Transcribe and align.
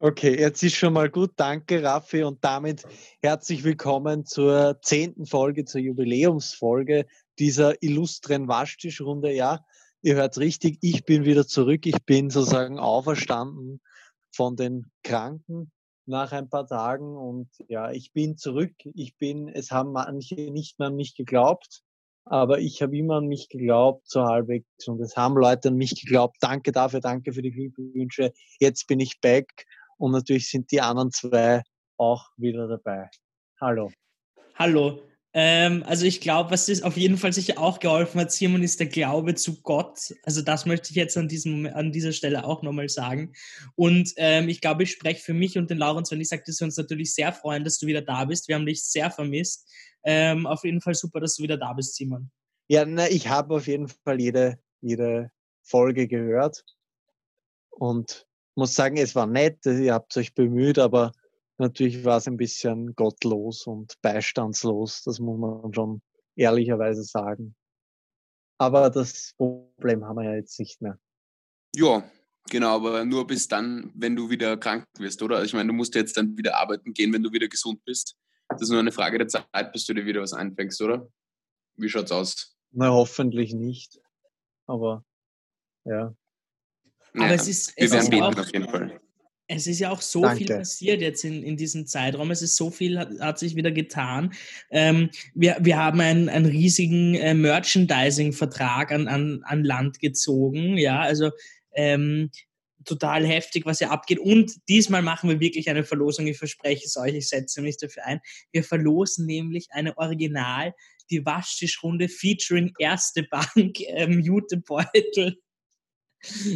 Okay, 0.00 0.38
jetzt 0.38 0.62
ist 0.62 0.76
schon 0.76 0.92
mal 0.92 1.10
gut. 1.10 1.32
Danke, 1.34 1.82
Raffi. 1.82 2.22
Und 2.22 2.44
damit 2.44 2.84
herzlich 3.20 3.64
willkommen 3.64 4.24
zur 4.24 4.78
zehnten 4.80 5.26
Folge, 5.26 5.64
zur 5.64 5.80
Jubiläumsfolge 5.80 7.04
dieser 7.40 7.82
illustren 7.82 8.46
Waschtischrunde. 8.46 9.32
Ja, 9.32 9.64
ihr 10.02 10.14
hört 10.14 10.38
richtig, 10.38 10.78
ich 10.82 11.04
bin 11.04 11.24
wieder 11.24 11.48
zurück. 11.48 11.84
Ich 11.84 12.00
bin 12.06 12.30
sozusagen 12.30 12.78
auferstanden 12.78 13.80
von 14.30 14.54
den 14.54 14.86
Kranken 15.02 15.72
nach 16.06 16.30
ein 16.30 16.48
paar 16.48 16.68
Tagen. 16.68 17.16
Und 17.16 17.48
ja, 17.66 17.90
ich 17.90 18.12
bin 18.12 18.36
zurück. 18.36 18.74
Ich 18.94 19.16
bin, 19.16 19.48
es 19.48 19.72
haben 19.72 19.90
manche 19.90 20.36
nicht 20.36 20.78
mehr 20.78 20.88
an 20.88 20.94
mich 20.94 21.16
geglaubt, 21.16 21.82
aber 22.24 22.60
ich 22.60 22.82
habe 22.82 22.96
immer 22.96 23.16
an 23.16 23.26
mich 23.26 23.48
geglaubt, 23.48 24.08
so 24.08 24.22
halbwegs. 24.22 24.86
Und 24.86 25.00
es 25.00 25.16
haben 25.16 25.34
Leute 25.34 25.70
an 25.70 25.74
mich 25.74 26.00
geglaubt. 26.00 26.36
Danke 26.38 26.70
dafür, 26.70 27.00
danke 27.00 27.32
für 27.32 27.42
die 27.42 27.50
Glückwünsche. 27.50 28.32
Jetzt 28.60 28.86
bin 28.86 29.00
ich 29.00 29.20
back 29.20 29.66
und 29.98 30.12
natürlich 30.12 30.48
sind 30.48 30.70
die 30.72 30.80
anderen 30.80 31.10
zwei 31.10 31.62
auch 31.98 32.30
wieder 32.36 32.68
dabei. 32.68 33.10
Hallo. 33.60 33.90
Hallo. 34.54 35.02
Ähm, 35.34 35.84
also 35.86 36.06
ich 36.06 36.20
glaube, 36.20 36.50
was 36.50 36.66
das 36.66 36.82
auf 36.82 36.96
jeden 36.96 37.18
Fall 37.18 37.32
sicher 37.32 37.58
auch 37.58 37.80
geholfen 37.80 38.20
hat, 38.20 38.32
Simon, 38.32 38.62
ist 38.62 38.80
der 38.80 38.86
Glaube 38.86 39.34
zu 39.34 39.60
Gott. 39.60 40.14
Also 40.22 40.40
das 40.40 40.64
möchte 40.64 40.90
ich 40.90 40.96
jetzt 40.96 41.16
an, 41.18 41.28
diesem, 41.28 41.66
an 41.66 41.92
dieser 41.92 42.12
Stelle 42.12 42.44
auch 42.44 42.62
nochmal 42.62 42.88
sagen. 42.88 43.34
Und 43.74 44.12
ähm, 44.16 44.48
ich 44.48 44.60
glaube, 44.60 44.84
ich 44.84 44.92
spreche 44.92 45.22
für 45.22 45.34
mich 45.34 45.58
und 45.58 45.70
den 45.70 45.78
Laurens, 45.78 46.10
wenn 46.10 46.20
ich 46.20 46.28
sage, 46.28 46.44
dass 46.46 46.60
wir 46.60 46.64
uns 46.64 46.76
natürlich 46.76 47.14
sehr 47.14 47.32
freuen, 47.32 47.62
dass 47.62 47.78
du 47.78 47.86
wieder 47.86 48.00
da 48.00 48.24
bist. 48.24 48.48
Wir 48.48 48.54
haben 48.54 48.66
dich 48.66 48.82
sehr 48.84 49.10
vermisst. 49.10 49.70
Ähm, 50.02 50.46
auf 50.46 50.64
jeden 50.64 50.80
Fall 50.80 50.94
super, 50.94 51.20
dass 51.20 51.36
du 51.36 51.42
wieder 51.42 51.58
da 51.58 51.72
bist, 51.74 51.96
Simon. 51.96 52.30
Ja, 52.68 52.84
na, 52.86 53.08
ich 53.08 53.28
habe 53.28 53.54
auf 53.54 53.66
jeden 53.66 53.88
Fall 53.88 54.20
jede, 54.20 54.58
jede 54.80 55.30
Folge 55.62 56.08
gehört 56.08 56.64
und 57.70 58.27
muss 58.58 58.74
sagen, 58.74 58.96
es 58.96 59.14
war 59.14 59.26
nett, 59.26 59.64
ihr 59.64 59.94
habt 59.94 60.16
euch 60.16 60.34
bemüht, 60.34 60.80
aber 60.80 61.12
natürlich 61.58 62.04
war 62.04 62.18
es 62.18 62.26
ein 62.26 62.36
bisschen 62.36 62.94
gottlos 62.96 63.66
und 63.68 63.94
beistandslos, 64.02 65.04
das 65.04 65.20
muss 65.20 65.38
man 65.38 65.72
schon 65.72 66.02
ehrlicherweise 66.34 67.04
sagen. 67.04 67.54
Aber 68.58 68.90
das 68.90 69.32
Problem 69.36 70.04
haben 70.04 70.16
wir 70.16 70.24
ja 70.24 70.34
jetzt 70.34 70.58
nicht 70.58 70.82
mehr. 70.82 70.98
Ja, 71.76 72.02
genau, 72.50 72.74
aber 72.74 73.04
nur 73.04 73.28
bis 73.28 73.46
dann, 73.46 73.92
wenn 73.94 74.16
du 74.16 74.28
wieder 74.28 74.56
krank 74.56 74.84
wirst, 74.98 75.22
oder? 75.22 75.44
Ich 75.44 75.54
meine, 75.54 75.68
du 75.68 75.74
musst 75.74 75.94
jetzt 75.94 76.16
dann 76.16 76.36
wieder 76.36 76.56
arbeiten 76.56 76.92
gehen, 76.92 77.12
wenn 77.12 77.22
du 77.22 77.32
wieder 77.32 77.46
gesund 77.46 77.84
bist. 77.84 78.16
Das 78.48 78.62
ist 78.62 78.70
nur 78.70 78.80
eine 78.80 78.90
Frage 78.90 79.18
der 79.18 79.28
Zeit, 79.28 79.72
bis 79.72 79.86
du 79.86 79.94
dir 79.94 80.04
wieder 80.04 80.20
was 80.20 80.32
einfängst, 80.32 80.82
oder? 80.82 81.08
Wie 81.76 81.88
schaut's 81.88 82.10
aus? 82.10 82.56
Na, 82.72 82.90
hoffentlich 82.90 83.54
nicht. 83.54 84.00
Aber 84.66 85.04
ja, 85.84 86.12
aber 87.14 87.34
es 87.34 87.48
ist, 87.48 87.72
es 87.76 87.92
ist 87.92 88.12
ja 88.12 88.24
auch, 88.24 88.36
auf 88.36 88.52
jeden 88.52 88.68
Fall. 88.68 89.00
Es 89.50 89.66
ist 89.66 89.78
ja 89.78 89.90
auch 89.90 90.02
so 90.02 90.22
Danke. 90.22 90.38
viel 90.38 90.56
passiert 90.56 91.00
jetzt 91.00 91.24
in, 91.24 91.42
in 91.42 91.56
diesem 91.56 91.86
Zeitraum. 91.86 92.30
Es 92.30 92.42
ist 92.42 92.56
so 92.56 92.70
viel, 92.70 92.98
hat, 92.98 93.08
hat 93.18 93.38
sich 93.38 93.56
wieder 93.56 93.70
getan. 93.70 94.34
Ähm, 94.70 95.10
wir, 95.34 95.56
wir 95.60 95.78
haben 95.78 96.00
einen, 96.00 96.28
einen 96.28 96.46
riesigen 96.46 97.14
äh, 97.14 97.32
Merchandising-Vertrag 97.32 98.92
an, 98.92 99.08
an, 99.08 99.40
an 99.44 99.64
Land 99.64 100.00
gezogen. 100.00 100.76
Ja, 100.76 101.00
also 101.00 101.30
ähm, 101.72 102.30
total 102.84 103.26
heftig, 103.26 103.64
was 103.64 103.78
hier 103.78 103.90
abgeht. 103.90 104.18
Und 104.18 104.56
diesmal 104.68 105.02
machen 105.02 105.30
wir 105.30 105.40
wirklich 105.40 105.70
eine 105.70 105.84
Verlosung. 105.84 106.26
Ich 106.26 106.38
verspreche 106.38 106.84
es 106.84 106.96
euch, 106.98 107.14
ich 107.14 107.28
setze 107.28 107.62
mich 107.62 107.78
dafür 107.78 108.04
ein. 108.04 108.20
Wir 108.52 108.64
verlosen 108.64 109.24
nämlich 109.24 109.68
eine 109.70 109.96
Original, 109.96 110.74
die 111.10 111.24
Waschtischrunde 111.24 112.08
featuring 112.08 112.72
Erste 112.78 113.22
Bank 113.22 113.80
ähm, 113.86 114.20
Jutebeutel 114.20 115.38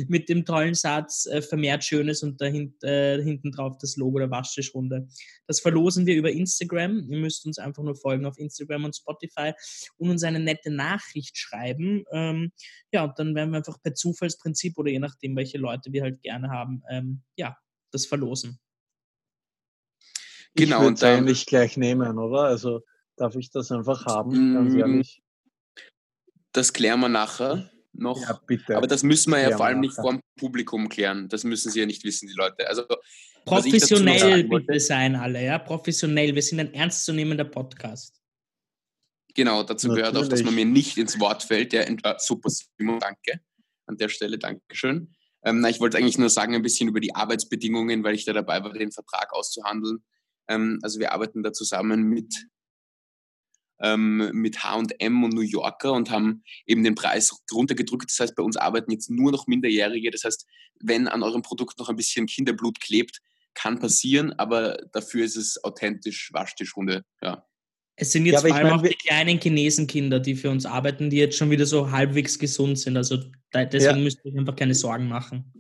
mit 0.09 0.29
dem 0.29 0.45
tollen 0.45 0.75
Satz 0.75 1.27
äh, 1.27 1.43
vermehrt 1.43 1.85
Schönes 1.85 2.23
und 2.23 2.41
dahinten, 2.41 2.87
äh, 2.87 3.23
hinten 3.23 3.53
drauf 3.53 3.77
das 3.79 3.97
Logo 3.97 4.19
der 4.19 4.31
Waschtischrunde. 4.31 5.09
Das 5.47 5.61
verlosen 5.61 6.07
wir 6.07 6.17
über 6.17 6.31
Instagram. 6.31 7.07
Ihr 7.09 7.19
müsst 7.19 7.47
uns 7.47 7.59
einfach 7.59 7.83
nur 7.83 7.97
folgen 7.97 8.27
auf 8.27 8.39
Instagram 8.39 8.85
und 8.85 8.97
Spotify 8.97 9.53
und 9.97 10.11
uns 10.11 10.25
eine 10.25 10.41
nette 10.41 10.71
Nachricht 10.71 11.37
schreiben. 11.37 12.05
Ähm, 12.13 12.53
ja, 12.93 13.05
und 13.05 13.19
dann 13.19 13.35
werden 13.35 13.51
wir 13.51 13.59
einfach 13.59 13.81
per 13.81 13.95
Zufallsprinzip 13.95 14.79
oder 14.79 14.91
je 14.91 14.99
nachdem, 14.99 15.37
welche 15.37 15.59
Leute 15.59 15.93
wir 15.93 16.03
halt 16.03 16.23
gerne 16.23 16.51
haben, 16.51 16.83
ähm, 16.91 17.23
ja, 17.37 17.57
das 17.91 18.07
verlosen. 18.07 18.59
Genau. 20.55 20.77
Ich 20.77 20.83
würde 20.83 20.95
es 20.95 21.03
eigentlich 21.03 21.47
gleich 21.47 21.77
nehmen, 21.77 22.19
oder? 22.19 22.43
Also 22.43 22.83
darf 23.17 23.37
ich 23.37 23.51
das 23.51 23.71
einfach 23.73 24.07
haben, 24.07 24.55
ganz 24.55 24.75
mm. 24.75 24.79
ehrlich. 24.79 25.23
Das 26.53 26.75
klären 26.75 27.01
wir 27.01 27.09
nachher 27.09 27.72
noch. 27.93 28.21
Ja, 28.21 28.41
bitte. 28.47 28.77
Aber 28.77 28.87
das 28.87 29.03
müssen 29.03 29.31
wir 29.31 29.41
ja, 29.41 29.51
ja 29.51 29.57
vor 29.57 29.67
allem 29.67 29.81
nicht 29.81 29.95
vor 29.95 30.13
dem 30.13 30.21
Publikum 30.37 30.89
klären. 30.89 31.29
Das 31.29 31.45
müssen 31.45 31.71
sie 31.71 31.81
ja 31.81 31.87
nicht 31.87 32.05
wissen, 32.05 32.29
die 32.29 32.35
Leute. 32.35 32.69
Also, 32.69 32.85
Professionell 33.45 34.45
bitte 34.45 34.79
sein 34.79 35.17
alle, 35.17 35.45
ja? 35.45 35.59
Professionell. 35.59 36.35
Wir 36.35 36.43
sind 36.43 36.61
ein 36.61 36.73
ernstzunehmender 36.75 37.45
Podcast. 37.45 38.21
Genau, 39.35 39.63
dazu 39.63 39.89
Natürlich. 39.89 40.11
gehört 40.13 40.25
auch, 40.25 40.29
dass 40.29 40.43
man 40.43 40.55
mir 40.55 40.65
nicht 40.65 40.99
ins 40.99 41.19
Wort 41.19 41.43
fällt. 41.43 41.73
Ja, 41.73 41.85
super, 42.19 42.51
Simon, 42.51 43.01
danke. 43.01 43.41
An 43.87 43.97
der 43.97 44.09
Stelle, 44.09 44.39
Dankeschön. 44.39 45.15
Ähm, 45.45 45.61
na, 45.61 45.71
ich 45.71 45.81
wollte 45.81 45.99
eigentlich 45.99 46.19
nur 46.19 46.31
sagen, 46.31 46.55
ein 46.55 46.63
bisschen 46.63 46.89
über 46.89 47.01
die 47.01 47.15
Arbeitsbedingungen, 47.15 48.05
weil 48.05 48.15
ich 48.15 48.25
da 48.25 48.33
dabei 48.33 48.63
war, 48.63 48.73
den 48.73 48.93
Vertrag 48.93 49.33
auszuhandeln. 49.33 50.05
Ähm, 50.49 50.79
also 50.83 51.01
wir 51.01 51.13
arbeiten 51.13 51.43
da 51.43 51.53
zusammen 51.53 52.05
mit 52.05 52.47
ähm, 53.83 54.31
mit 54.33 54.63
H&M 54.63 55.25
und 55.25 55.35
New 55.35 55.41
Yorker 55.43 55.93
und 55.93 56.11
haben 56.11 56.45
eben 56.67 56.85
den 56.85 56.95
Preis 56.95 57.37
runtergedrückt. 57.53 58.11
Das 58.11 58.21
heißt, 58.21 58.37
bei 58.37 58.43
uns 58.43 58.57
arbeiten 58.57 58.93
jetzt 58.93 59.11
nur 59.11 59.33
noch 59.33 59.47
Minderjährige. 59.47 60.11
Das 60.11 60.25
heißt, 60.25 60.47
wenn 60.81 61.09
an 61.09 61.23
eurem 61.23 61.43
Produkt 61.43 61.79
noch 61.79 61.89
ein 61.89 61.97
bisschen 61.97 62.27
Kinderblut 62.27 62.81
klebt, 62.81 63.21
kann 63.55 63.79
passieren, 63.79 64.33
aber 64.39 64.79
dafür 64.93 65.25
ist 65.25 65.37
es 65.37 65.63
authentisch 65.63 66.31
Waschtischrunde. 66.33 67.05
Ja. 67.23 67.47
Es 67.97 68.13
sind 68.13 68.25
jetzt 68.25 68.43
ja, 68.43 68.49
vor 68.49 68.57
allem 68.57 68.73
auch 68.73 68.83
die 68.83 68.95
kleinen 68.95 69.39
Chinesenkinder, 69.39 70.19
die 70.19 70.35
für 70.35 70.49
uns 70.49 70.65
arbeiten, 70.65 71.11
die 71.11 71.19
jetzt 71.19 71.37
schon 71.37 71.51
wieder 71.51 71.67
so 71.67 71.91
halbwegs 71.91 72.39
gesund 72.39 72.79
sind. 72.79 72.97
Also 72.97 73.19
deswegen 73.53 73.99
ja. 73.99 74.03
müsst 74.03 74.21
ihr 74.25 74.33
euch 74.33 74.39
einfach 74.39 74.57
keine 74.57 74.75
Sorgen 74.75 75.09
machen. 75.09 75.53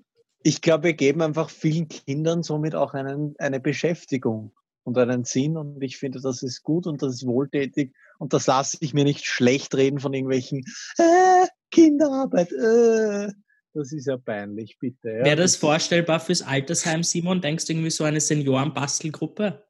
Ich 0.42 0.60
glaube, 0.62 0.84
wir 0.84 0.92
geben 0.94 1.20
einfach 1.20 1.50
vielen 1.50 1.88
Kindern 1.88 2.42
somit 2.42 2.74
auch 2.74 2.94
einen, 2.94 3.34
eine 3.38 3.60
Beschäftigung 3.60 4.52
und 4.84 4.98
einen 4.98 5.24
Sinn. 5.24 5.56
Und 5.56 5.82
ich 5.82 5.98
finde, 5.98 6.20
das 6.20 6.42
ist 6.42 6.62
gut 6.62 6.86
und 6.86 7.02
das 7.02 7.14
ist 7.14 7.26
wohltätig. 7.26 7.94
Und 8.18 8.32
das 8.32 8.46
lasse 8.46 8.76
ich 8.80 8.94
mir 8.94 9.04
nicht 9.04 9.26
schlecht 9.26 9.74
reden 9.74 9.98
von 9.98 10.12
irgendwelchen 10.12 10.64
äh, 10.98 11.46
Kinderarbeit. 11.70 12.52
Äh. 12.52 13.32
Das 13.74 13.90
ist 13.92 14.06
ja 14.06 14.18
peinlich, 14.18 14.78
bitte. 14.78 15.08
Ja. 15.08 15.24
Wäre 15.24 15.36
das 15.36 15.56
vorstellbar 15.56 16.20
fürs 16.20 16.42
Altersheim, 16.42 17.02
Simon? 17.02 17.40
Denkst 17.40 17.64
du 17.64 17.72
irgendwie 17.72 17.90
so 17.90 18.04
eine 18.04 18.20
Seniorenbastelgruppe? 18.20 19.66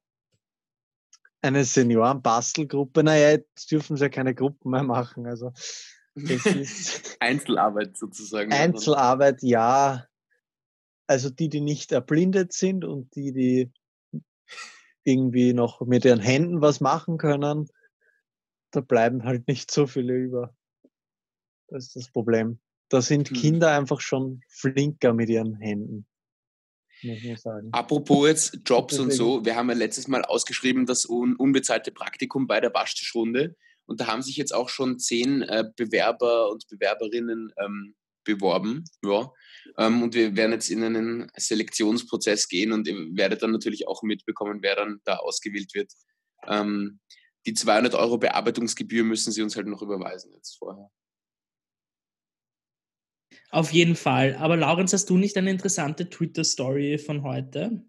Eine 1.41 1.65
Seniorenbastelgruppe? 1.65 3.05
Naja, 3.05 3.31
jetzt 3.31 3.71
dürfen 3.71 3.97
sie 3.97 4.05
ja 4.05 4.09
keine 4.09 4.35
Gruppen 4.35 4.71
mehr 4.73 4.83
machen. 4.83 5.27
Also 5.27 5.53
Einzelarbeit 7.21 7.97
sozusagen. 7.97 8.53
Einzelarbeit, 8.53 9.43
ja. 9.43 10.07
Also 11.07 11.31
die, 11.31 11.49
die 11.49 11.61
nicht 11.61 11.93
erblindet 11.93 12.53
sind 12.53 12.85
und 12.85 13.15
die, 13.15 13.33
die 13.33 13.73
irgendwie 15.05 15.53
noch 15.53 15.81
mit 15.81 16.05
ihren 16.05 16.21
Händen 16.21 16.61
was 16.61 16.81
machen 16.81 17.19
können, 17.19 17.69
da 18.71 18.81
bleiben 18.81 19.25
halt 19.25 19.49
nicht 19.49 19.71
so 19.71 19.87
viele 19.87 20.15
über. 20.15 20.55
Das 21.69 21.87
ist 21.87 21.97
das 21.97 22.11
Problem. 22.11 22.61
Da 22.89 23.01
sind 23.01 23.31
hm. 23.31 23.37
Kinder 23.37 23.71
einfach 23.77 24.01
schon 24.01 24.43
flinker 24.49 25.13
mit 25.13 25.29
ihren 25.29 25.57
Händen. 25.57 26.07
Apropos 27.73 28.29
jetzt 28.29 28.59
Jobs 28.65 28.99
und 28.99 29.13
so, 29.13 29.45
wir 29.45 29.57
haben 29.57 29.69
ja 29.69 29.75
letztes 29.75 30.07
Mal 30.07 30.25
ausgeschrieben 30.25 30.87
das 30.87 31.05
un 31.09 31.35
unbezahlte 31.35 31.91
Praktikum 31.91 32.47
bei 32.47 32.61
der 32.61 32.73
Waschtischrunde 32.73 33.57
und 33.87 34.01
da 34.01 34.07
haben 34.07 34.23
sich 34.23 34.37
jetzt 34.37 34.55
auch 34.55 34.69
schon 34.69 34.99
zehn 34.99 35.43
äh, 35.43 35.65
Bewerber 35.77 36.51
und 36.51 36.69
Bewerberinnen 36.69 37.53
ähm, 37.59 37.95
beworben. 38.25 38.85
Ja. 39.05 39.33
Ähm, 39.79 40.03
und 40.03 40.15
wir 40.15 40.37
werden 40.37 40.53
jetzt 40.53 40.71
in 40.71 40.83
einen 40.83 41.31
Selektionsprozess 41.37 42.49
gehen 42.49 42.73
und 42.73 42.87
ihr 42.87 42.95
werdet 43.17 43.43
dann 43.43 43.53
natürlich 43.53 43.89
auch 43.89 44.03
mitbekommen, 44.03 44.59
wer 44.63 44.77
dann 44.77 45.01
da 45.05 45.17
ausgewählt 45.17 45.75
wird. 45.75 45.93
Ähm, 46.47 47.01
die 47.47 47.55
200 47.55 47.95
Euro 47.95 48.19
Bearbeitungsgebühr 48.19 49.05
müssen 49.05 49.33
Sie 49.33 49.43
uns 49.43 49.57
halt 49.57 49.67
noch 49.67 49.83
überweisen 49.83 50.33
jetzt 50.35 50.57
vorher. 50.59 50.91
Auf 53.51 53.73
jeden 53.73 53.97
Fall. 53.97 54.37
Aber 54.37 54.57
Laurenz, 54.57 54.93
hast 54.93 55.11
du 55.11 55.17
nicht 55.17 55.37
eine 55.37 55.51
interessante 55.51 56.09
Twitter-Story 56.09 56.99
von 56.99 57.23
heute? 57.23 57.85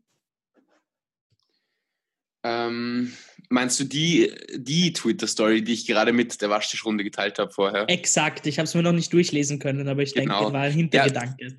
Ähm, 2.43 3.13
meinst 3.49 3.79
du 3.79 3.83
die, 3.83 4.33
die 4.55 4.93
Twitter-Story, 4.93 5.63
die 5.63 5.73
ich 5.73 5.85
gerade 5.85 6.13
mit 6.13 6.41
der 6.41 6.49
Waschtischrunde 6.49 7.03
geteilt 7.03 7.39
habe 7.39 7.51
vorher? 7.51 7.89
Exakt. 7.89 8.47
Ich 8.47 8.59
habe 8.59 8.65
es 8.65 8.75
mir 8.75 8.83
noch 8.83 8.91
nicht 8.91 9.11
durchlesen 9.13 9.59
können, 9.59 9.87
aber 9.87 10.01
ich 10.01 10.13
genau. 10.13 10.39
denke, 10.39 10.53
war 10.53 10.61
ein 10.61 10.71
Hintergedanke. 10.71 11.47
Ja, 11.47 11.55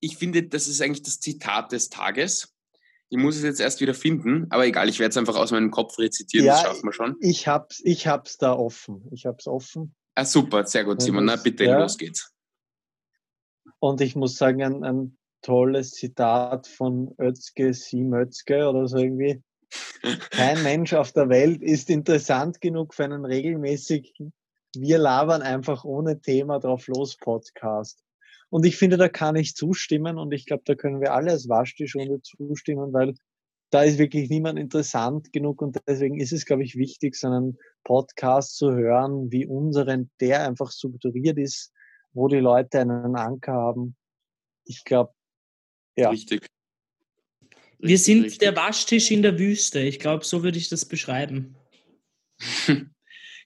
ich 0.00 0.16
finde, 0.16 0.42
das 0.42 0.66
ist 0.66 0.82
eigentlich 0.82 1.02
das 1.02 1.20
Zitat 1.20 1.72
des 1.72 1.88
Tages. 1.88 2.52
Ich 3.08 3.18
muss 3.18 3.36
es 3.36 3.42
jetzt 3.42 3.60
erst 3.60 3.80
wieder 3.80 3.94
finden, 3.94 4.46
aber 4.50 4.66
egal, 4.66 4.88
ich 4.88 4.98
werde 4.98 5.10
es 5.10 5.16
einfach 5.16 5.36
aus 5.36 5.50
meinem 5.50 5.70
Kopf 5.70 5.98
rezitieren, 5.98 6.46
ja, 6.46 6.54
das 6.54 6.62
schaffen 6.62 6.84
wir 6.84 6.92
schon. 6.92 7.16
Ich 7.20 7.46
hab's, 7.46 7.80
ich 7.84 8.06
hab's 8.06 8.38
da 8.38 8.52
offen. 8.52 9.06
Ich 9.12 9.26
hab's 9.26 9.46
offen. 9.46 9.94
Ah, 10.14 10.24
super, 10.24 10.66
sehr 10.66 10.84
gut, 10.84 11.02
Simon. 11.02 11.26
Na, 11.26 11.36
bitte, 11.36 11.64
ja. 11.64 11.78
los 11.78 11.98
geht's. 11.98 12.32
Und 13.78 14.00
ich 14.00 14.16
muss 14.16 14.36
sagen, 14.36 14.62
ein, 14.62 14.82
ein 14.82 15.18
tolles 15.42 15.92
Zitat 15.92 16.66
von 16.66 17.14
Özge 17.20 17.74
Simözke 17.74 18.68
oder 18.68 18.88
so 18.88 18.96
irgendwie. 18.96 19.42
Kein 20.30 20.62
Mensch 20.62 20.92
auf 20.92 21.12
der 21.12 21.28
Welt 21.28 21.62
ist 21.62 21.90
interessant 21.90 22.60
genug 22.60 22.94
für 22.94 23.04
einen 23.04 23.24
regelmäßigen 23.24 24.32
Wir 24.74 24.98
labern 24.98 25.42
einfach 25.42 25.84
ohne 25.84 26.20
Thema 26.20 26.58
drauf 26.58 26.86
los 26.88 27.16
Podcast. 27.16 28.02
Und 28.50 28.66
ich 28.66 28.76
finde, 28.76 28.96
da 28.96 29.08
kann 29.08 29.36
ich 29.36 29.54
zustimmen 29.54 30.18
und 30.18 30.32
ich 30.32 30.44
glaube, 30.44 30.62
da 30.66 30.74
können 30.74 31.00
wir 31.00 31.14
alle 31.14 31.30
als 31.30 31.48
Waschtischrunde 31.48 32.20
zustimmen, 32.20 32.92
weil 32.92 33.14
da 33.70 33.82
ist 33.82 33.98
wirklich 33.98 34.28
niemand 34.28 34.58
interessant 34.58 35.32
genug 35.32 35.62
und 35.62 35.78
deswegen 35.86 36.20
ist 36.20 36.32
es, 36.32 36.44
glaube 36.44 36.62
ich, 36.62 36.76
wichtig, 36.76 37.16
so 37.16 37.28
einen 37.28 37.58
Podcast 37.84 38.56
zu 38.56 38.72
hören 38.72 39.32
wie 39.32 39.46
unseren, 39.46 40.10
der 40.20 40.46
einfach 40.46 40.70
strukturiert 40.70 41.38
ist, 41.38 41.72
wo 42.12 42.28
die 42.28 42.40
Leute 42.40 42.80
einen 42.80 43.16
Anker 43.16 43.54
haben. 43.54 43.96
Ich 44.66 44.84
glaube, 44.84 45.14
ja. 45.96 46.10
Richtig. 46.10 46.46
Wir 47.82 47.98
sind 47.98 48.22
richtig. 48.22 48.38
der 48.38 48.54
Waschtisch 48.54 49.10
in 49.10 49.22
der 49.22 49.38
Wüste. 49.38 49.80
Ich 49.80 49.98
glaube, 49.98 50.24
so 50.24 50.44
würde 50.44 50.56
ich 50.56 50.68
das 50.68 50.84
beschreiben. 50.84 51.56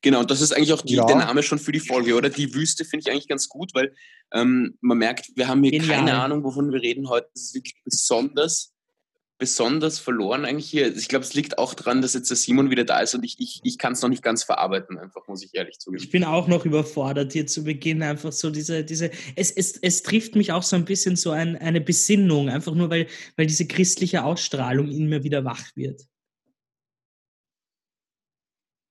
genau, 0.03 0.21
und 0.21 0.31
das 0.31 0.43
ist 0.43 0.53
eigentlich 0.53 0.75
auch 0.75 0.83
die, 0.83 0.97
ja. 0.97 1.07
der 1.07 1.17
Name 1.17 1.43
schon 1.43 1.59
für 1.59 1.73
die 1.73 1.81
Folge, 1.81 2.15
oder? 2.15 2.29
Die 2.29 2.53
Wüste 2.53 2.85
finde 2.85 3.05
ich 3.07 3.11
eigentlich 3.11 3.29
ganz 3.29 3.49
gut, 3.49 3.75
weil 3.75 3.95
ähm, 4.35 4.77
man 4.83 4.99
merkt, 4.99 5.31
wir 5.37 5.49
haben 5.49 5.63
hier 5.63 5.73
Genial. 5.73 5.97
keine 5.97 6.21
Ahnung, 6.21 6.45
wovon 6.45 6.71
wir 6.71 6.83
reden 6.83 7.09
heute. 7.09 7.29
Das 7.33 7.45
ist 7.45 7.55
wirklich 7.55 7.77
besonders 7.83 8.75
besonders 9.39 9.99
verloren 9.99 10.45
eigentlich 10.45 10.69
hier. 10.69 10.95
Ich 10.97 11.09
glaube, 11.09 11.25
es 11.25 11.35
liegt 11.35 11.59
auch 11.59 11.75
daran, 11.75 12.01
dass 12.01 12.15
jetzt 12.15 12.31
der 12.31 12.37
Simon 12.37 12.71
wieder 12.71 12.85
da 12.85 13.01
ist 13.01 13.15
und 13.15 13.25
ich, 13.25 13.39
ich, 13.39 13.61
ich 13.65 13.79
kann 13.79 13.93
es 13.93 14.01
noch 14.01 14.09
nicht 14.09 14.23
ganz 14.23 14.43
verarbeiten, 14.45 14.99
einfach, 14.99 15.27
muss 15.29 15.45
ich 15.45 15.55
ehrlich 15.55 15.79
zugeben. 15.79 16.03
Ich 16.03 16.11
bin 16.11 16.25
auch 16.25 16.49
noch 16.49 16.65
überfordert 16.65 17.33
hier 17.33 17.47
zu 17.47 17.65
Beginn, 17.65 18.03
einfach 18.03 18.33
so 18.33 18.51
diese, 18.51 18.85
diese, 18.85 19.11
es, 19.35 19.51
es, 19.51 19.77
es 19.77 20.03
trifft 20.03 20.37
mich 20.37 20.53
auch 20.53 20.63
so 20.63 20.77
ein 20.77 20.85
bisschen 20.85 21.17
so 21.17 21.31
ein, 21.31 21.57
eine 21.57 21.81
Besinnung, 21.81 22.49
einfach 22.49 22.75
nur, 22.75 22.89
weil, 22.89 23.07
weil 23.37 23.47
diese 23.47 23.67
christliche 23.67 24.25
Ausstrahlung 24.25 24.89
in 24.89 25.09
mir 25.09 25.23
wieder 25.23 25.45
wach 25.45 25.65
wird. 25.77 26.07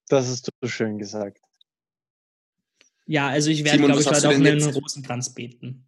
Das 0.07 0.27
hast 0.27 0.49
du 0.61 0.67
schön 0.67 0.99
gesagt. 0.99 1.41
Ja, 3.07 3.29
also 3.29 3.49
ich 3.49 3.63
werde, 3.63 3.83
glaube 3.83 4.01
ich, 4.01 4.07
heute 4.07 4.29
auch 4.29 4.33
einen 4.33 4.63
Rosenkranz 4.63 5.33
beten. 5.33 5.87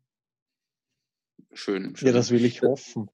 Schön, 1.54 1.95
schön. 1.95 2.07
Ja, 2.07 2.13
das 2.13 2.30
will 2.30 2.45
ich 2.45 2.62
hoffen. 2.62 3.09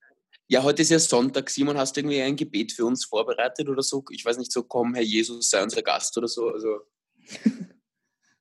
Ja, 0.47 0.63
heute 0.63 0.81
ist 0.81 0.91
ja 0.91 0.99
Sonntag. 0.99 1.49
Simon, 1.49 1.77
hast 1.77 1.95
du 1.95 2.01
irgendwie 2.01 2.21
ein 2.21 2.35
Gebet 2.35 2.73
für 2.73 2.85
uns 2.85 3.05
vorbereitet 3.05 3.69
oder 3.69 3.81
so? 3.81 4.03
Ich 4.11 4.25
weiß 4.25 4.37
nicht, 4.37 4.51
so 4.51 4.63
komm, 4.63 4.93
Herr 4.93 5.03
Jesus, 5.03 5.49
sei 5.49 5.63
unser 5.63 5.81
Gast 5.81 6.17
oder 6.17 6.27
so. 6.27 6.49
Also. 6.49 6.81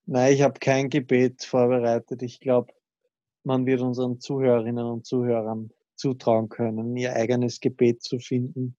Nein, 0.06 0.34
ich 0.34 0.42
habe 0.42 0.58
kein 0.58 0.90
Gebet 0.90 1.44
vorbereitet. 1.44 2.22
Ich 2.22 2.40
glaube, 2.40 2.72
man 3.44 3.66
wird 3.66 3.80
unseren 3.80 4.20
Zuhörerinnen 4.20 4.84
und 4.84 5.06
Zuhörern 5.06 5.70
zutrauen 5.94 6.48
können, 6.48 6.96
ihr 6.96 7.14
eigenes 7.14 7.60
Gebet 7.60 8.02
zu 8.02 8.18
finden. 8.18 8.76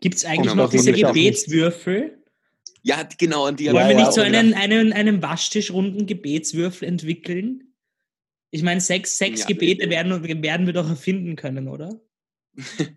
Gibt 0.00 0.16
es 0.16 0.24
eigentlich 0.24 0.54
noch 0.54 0.70
diese 0.70 0.92
Gebetswürfel? 0.92 2.22
Ja, 2.82 3.06
genau. 3.18 3.44
An 3.44 3.56
die 3.56 3.72
Wollen 3.72 3.88
wir 3.88 3.96
nicht 3.96 4.12
so 4.12 4.20
einen, 4.20 4.54
einen, 4.54 4.92
einen 4.92 5.22
Waschtischrunden 5.22 6.06
Gebetswürfel 6.06 6.88
entwickeln? 6.88 7.74
Ich 8.50 8.62
meine, 8.62 8.80
sechs, 8.80 9.18
sechs 9.18 9.40
ja, 9.40 9.46
Gebete 9.46 9.90
werden, 9.90 10.42
werden 10.42 10.66
wir 10.66 10.72
doch 10.72 10.88
erfinden 10.88 11.36
können, 11.36 11.68
oder? 11.68 12.00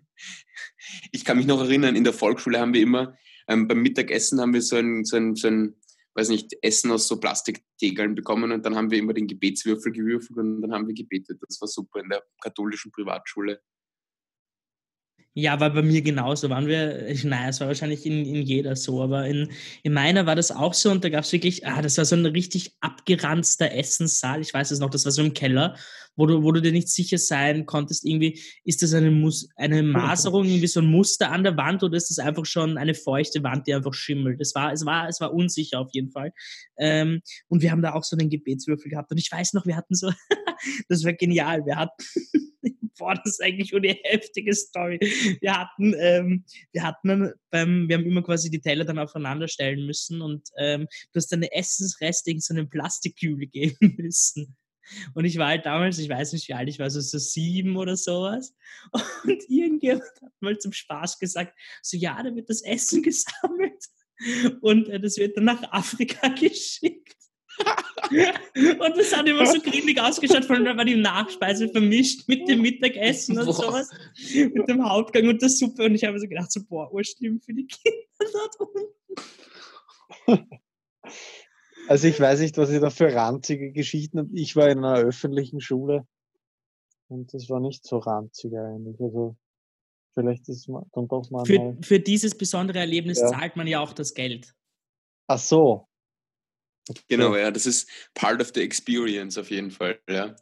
ich 1.12 1.24
kann 1.24 1.36
mich 1.36 1.46
noch 1.46 1.60
erinnern, 1.60 1.96
in 1.96 2.04
der 2.04 2.12
Volksschule 2.12 2.60
haben 2.60 2.74
wir 2.74 2.82
immer, 2.82 3.16
ähm, 3.48 3.68
beim 3.68 3.82
Mittagessen 3.82 4.40
haben 4.40 4.54
wir 4.54 4.62
so 4.62 4.76
ein, 4.76 5.04
so 5.04 5.16
ein, 5.16 5.34
so 5.34 5.48
ein 5.48 5.76
weiß 6.14 6.28
nicht, 6.28 6.56
Essen 6.62 6.92
aus 6.92 7.08
so 7.08 7.18
Plastiktegeln 7.18 8.14
bekommen 8.14 8.52
und 8.52 8.64
dann 8.64 8.76
haben 8.76 8.90
wir 8.90 8.98
immer 8.98 9.14
den 9.14 9.26
Gebetswürfel 9.26 9.92
gewürfelt 9.92 10.38
und 10.38 10.62
dann 10.62 10.72
haben 10.72 10.86
wir 10.86 10.94
gebetet. 10.94 11.38
Das 11.46 11.60
war 11.60 11.68
super 11.68 12.00
in 12.00 12.08
der 12.08 12.22
katholischen 12.40 12.92
Privatschule. 12.92 13.60
Ja, 15.36 15.58
war 15.58 15.70
bei 15.70 15.82
mir 15.82 16.00
genauso. 16.00 16.48
Waren 16.48 16.68
wir, 16.68 17.12
naja, 17.24 17.48
es 17.48 17.60
war 17.60 17.66
wahrscheinlich 17.66 18.06
in, 18.06 18.24
in 18.24 18.42
jeder 18.42 18.76
so, 18.76 19.02
aber 19.02 19.26
in, 19.26 19.48
in 19.82 19.92
meiner 19.92 20.26
war 20.26 20.36
das 20.36 20.52
auch 20.52 20.74
so 20.74 20.92
und 20.92 21.02
da 21.02 21.08
gab 21.08 21.24
es 21.24 21.32
wirklich, 21.32 21.66
ah, 21.66 21.82
das 21.82 21.98
war 21.98 22.04
so 22.04 22.14
ein 22.14 22.24
richtig 22.24 22.76
abgeranzter 22.80 23.72
Essenssaal. 23.72 24.40
Ich 24.40 24.54
weiß 24.54 24.70
es 24.70 24.78
noch, 24.78 24.90
das 24.90 25.04
war 25.04 25.10
so 25.10 25.22
im 25.22 25.34
Keller, 25.34 25.76
wo 26.14 26.26
du, 26.26 26.44
wo 26.44 26.52
du 26.52 26.62
dir 26.62 26.70
nicht 26.70 26.88
sicher 26.88 27.18
sein 27.18 27.66
konntest, 27.66 28.04
irgendwie, 28.04 28.40
ist 28.62 28.82
das 28.82 28.94
eine, 28.94 29.10
Mus 29.10 29.48
eine 29.56 29.82
Maserung, 29.82 30.44
irgendwie 30.44 30.68
so 30.68 30.78
ein 30.78 30.86
Muster 30.86 31.32
an 31.32 31.42
der 31.42 31.56
Wand 31.56 31.82
oder 31.82 31.96
ist 31.96 32.10
das 32.10 32.20
einfach 32.20 32.46
schon 32.46 32.78
eine 32.78 32.94
feuchte 32.94 33.42
Wand, 33.42 33.66
die 33.66 33.74
einfach 33.74 33.94
schimmelt? 33.94 34.40
Es 34.40 34.54
war, 34.54 34.72
es 34.72 34.86
war, 34.86 35.08
es 35.08 35.20
war 35.20 35.34
unsicher 35.34 35.80
auf 35.80 35.88
jeden 35.92 36.12
Fall. 36.12 36.32
Ähm, 36.78 37.22
und 37.48 37.60
wir 37.60 37.72
haben 37.72 37.82
da 37.82 37.94
auch 37.94 38.04
so 38.04 38.16
einen 38.16 38.30
Gebetswürfel 38.30 38.88
gehabt 38.88 39.10
und 39.10 39.18
ich 39.18 39.32
weiß 39.32 39.54
noch, 39.54 39.66
wir 39.66 39.74
hatten 39.74 39.96
so, 39.96 40.12
das 40.88 41.02
war 41.02 41.12
genial, 41.12 41.66
wir 41.66 41.74
hatten 41.74 42.04
boah, 42.98 43.14
das 43.14 43.34
ist 43.34 43.42
eigentlich 43.42 43.70
schon 43.70 43.84
eine 43.84 43.96
heftige 44.04 44.54
Story. 44.54 44.98
Wir 45.40 45.58
hatten, 45.58 45.94
ähm, 45.98 46.44
wir 46.72 46.82
hatten 46.82 47.32
beim, 47.50 47.88
wir 47.88 47.96
haben 47.96 48.06
immer 48.06 48.22
quasi 48.22 48.50
die 48.50 48.60
Teller 48.60 48.84
dann 48.84 48.98
aufeinander 48.98 49.48
stellen 49.48 49.86
müssen 49.86 50.20
und 50.22 50.48
ähm, 50.58 50.86
du 51.12 51.16
hast 51.16 51.32
deine 51.32 51.52
Essensreste 51.52 52.30
in 52.30 52.40
so 52.40 52.54
einen 52.54 52.68
Plastikkübel 52.68 53.46
geben 53.52 53.96
müssen. 53.98 54.56
Und 55.14 55.24
ich 55.24 55.38
war 55.38 55.48
halt 55.48 55.66
damals, 55.66 55.98
ich 55.98 56.08
weiß 56.08 56.32
nicht 56.32 56.48
wie 56.48 56.54
alt 56.54 56.68
ich 56.68 56.78
war, 56.78 56.90
so, 56.90 57.00
so 57.00 57.18
sieben 57.18 57.76
oder 57.76 57.96
sowas. 57.96 58.54
Und 58.92 59.42
irgendjemand 59.48 60.04
hat 60.22 60.32
mal 60.40 60.58
zum 60.58 60.72
Spaß 60.72 61.18
gesagt, 61.18 61.58
so 61.82 61.96
ja, 61.96 62.22
da 62.22 62.34
wird 62.34 62.50
das 62.50 62.62
Essen 62.62 63.02
gesammelt 63.02 63.84
und 64.60 64.88
äh, 64.88 65.00
das 65.00 65.16
wird 65.16 65.36
dann 65.36 65.44
nach 65.44 65.62
Afrika 65.72 66.28
geschickt. 66.28 67.16
Und 67.60 68.96
das 68.96 69.16
hat 69.16 69.26
immer 69.26 69.46
so 69.46 69.60
grimmig 69.60 70.00
ausgeschaut, 70.00 70.44
vor 70.44 70.56
allem 70.56 70.64
da 70.64 70.76
war 70.76 70.84
die 70.84 70.96
Nachspeise 70.96 71.68
vermischt 71.68 72.28
mit 72.28 72.48
dem 72.48 72.62
Mittagessen 72.62 73.38
und 73.38 73.46
boah. 73.46 73.54
sowas, 73.54 73.90
mit 74.34 74.68
dem 74.68 74.84
Hauptgang 74.88 75.28
und 75.28 75.40
der 75.40 75.48
Suppe. 75.48 75.84
Und 75.84 75.94
ich 75.94 76.04
habe 76.04 76.18
so 76.18 76.26
gedacht, 76.26 76.52
so, 76.52 76.60
boah, 76.64 76.92
urschlimm 76.92 77.40
für 77.40 77.54
die 77.54 77.66
Kinder 77.66 78.32
dort 78.32 78.60
unten. 80.26 80.48
Also 81.88 82.08
ich 82.08 82.18
weiß 82.18 82.40
nicht, 82.40 82.56
was 82.56 82.70
ich 82.70 82.80
da 82.80 82.90
für 82.90 83.12
ranzige 83.12 83.70
Geschichten 83.72 84.18
habe. 84.18 84.30
Ich 84.32 84.56
war 84.56 84.68
in 84.70 84.78
einer 84.78 84.96
öffentlichen 84.96 85.60
Schule 85.60 86.06
und 87.08 87.34
das 87.34 87.50
war 87.50 87.60
nicht 87.60 87.86
so 87.86 87.98
ranzig 87.98 88.54
eigentlich. 88.56 88.98
Also 89.00 89.36
vielleicht 90.14 90.48
ist 90.48 90.68
man 90.68 90.84
dann 90.92 91.08
doch 91.08 91.30
mal. 91.30 91.44
Für, 91.44 91.76
für 91.82 92.00
dieses 92.00 92.36
besondere 92.36 92.78
Erlebnis 92.78 93.20
ja. 93.20 93.28
zahlt 93.28 93.56
man 93.56 93.66
ja 93.66 93.80
auch 93.80 93.92
das 93.92 94.14
Geld. 94.14 94.54
Ach 95.26 95.38
so, 95.38 95.86
Genau, 97.08 97.34
ja, 97.36 97.50
das 97.50 97.66
ist 97.66 97.88
part 98.14 98.40
of 98.40 98.52
the 98.54 98.60
experience 98.60 99.38
auf 99.38 99.50
jeden 99.50 99.70
Fall. 99.70 99.98
Ja. 100.08 100.36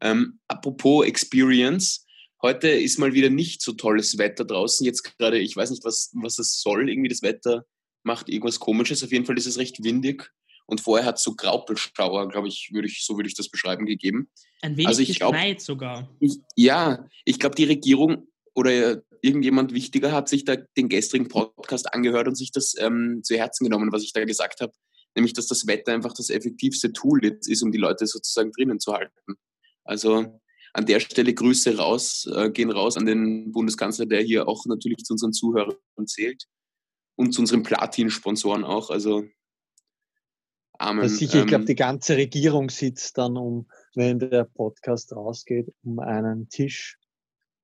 Ähm, 0.00 0.40
apropos 0.48 1.06
Experience, 1.06 2.06
heute 2.40 2.68
ist 2.68 2.98
mal 2.98 3.14
wieder 3.14 3.30
nicht 3.30 3.62
so 3.62 3.72
tolles 3.72 4.18
Wetter 4.18 4.44
draußen. 4.44 4.84
Jetzt 4.86 5.02
gerade, 5.02 5.38
ich 5.38 5.56
weiß 5.56 5.70
nicht, 5.70 5.84
was, 5.84 6.10
was 6.14 6.38
es 6.38 6.60
soll. 6.60 6.88
Irgendwie 6.88 7.08
das 7.08 7.22
Wetter 7.22 7.64
macht 8.04 8.28
irgendwas 8.28 8.60
Komisches. 8.60 9.02
Auf 9.02 9.12
jeden 9.12 9.24
Fall 9.24 9.38
ist 9.38 9.46
es 9.46 9.58
recht 9.58 9.82
windig. 9.82 10.30
Und 10.66 10.80
vorher 10.80 11.06
hat 11.06 11.16
es 11.16 11.24
so 11.24 11.34
Graupelschauer, 11.34 12.28
glaube 12.28 12.48
ich, 12.48 12.70
würde 12.72 12.86
ich, 12.86 13.04
so 13.04 13.16
würde 13.16 13.28
ich 13.28 13.34
das 13.34 13.48
beschreiben, 13.48 13.84
gegeben. 13.84 14.30
Ein 14.62 14.76
wenig 14.76 14.88
also 14.88 15.02
ich 15.02 15.16
glaub, 15.16 15.34
sogar. 15.60 16.08
Ich, 16.20 16.38
ja, 16.54 17.08
ich 17.24 17.40
glaube, 17.40 17.56
die 17.56 17.64
Regierung 17.64 18.28
oder 18.54 19.02
irgendjemand 19.22 19.74
wichtiger 19.74 20.12
hat 20.12 20.28
sich 20.28 20.44
da 20.44 20.56
den 20.56 20.88
gestrigen 20.88 21.28
Podcast 21.28 21.92
angehört 21.92 22.28
und 22.28 22.36
sich 22.36 22.52
das 22.52 22.74
ähm, 22.78 23.20
zu 23.22 23.36
Herzen 23.36 23.64
genommen, 23.64 23.92
was 23.92 24.02
ich 24.02 24.12
da 24.12 24.24
gesagt 24.24 24.60
habe 24.60 24.72
nämlich 25.14 25.32
dass 25.32 25.46
das 25.46 25.66
Wetter 25.66 25.92
einfach 25.92 26.12
das 26.12 26.30
effektivste 26.30 26.92
Tool 26.92 27.24
jetzt 27.24 27.48
ist, 27.48 27.62
um 27.62 27.72
die 27.72 27.78
Leute 27.78 28.06
sozusagen 28.06 28.52
drinnen 28.52 28.80
zu 28.80 28.92
halten. 28.92 29.34
Also 29.84 30.40
an 30.74 30.86
der 30.86 31.00
Stelle 31.00 31.34
Grüße 31.34 31.76
raus, 31.76 32.28
äh, 32.34 32.50
gehen 32.50 32.70
raus 32.70 32.96
an 32.96 33.06
den 33.06 33.52
Bundeskanzler, 33.52 34.06
der 34.06 34.22
hier 34.22 34.48
auch 34.48 34.64
natürlich 34.66 34.98
zu 34.98 35.14
unseren 35.14 35.32
Zuhörern 35.32 35.76
zählt 36.06 36.46
und 37.16 37.32
zu 37.32 37.40
unseren 37.40 37.62
Platin-Sponsoren 37.62 38.64
auch. 38.64 38.90
Also 38.90 39.24
Amen. 40.78 41.02
Also 41.02 41.16
sicher, 41.16 41.34
ähm, 41.38 41.40
ich 41.42 41.46
glaube, 41.46 41.64
die 41.66 41.74
ganze 41.74 42.16
Regierung 42.16 42.70
sitzt 42.70 43.18
dann 43.18 43.36
um, 43.36 43.68
wenn 43.94 44.18
der 44.18 44.44
Podcast 44.44 45.12
rausgeht, 45.12 45.72
um 45.84 46.00
einen 46.00 46.48
Tisch 46.48 46.98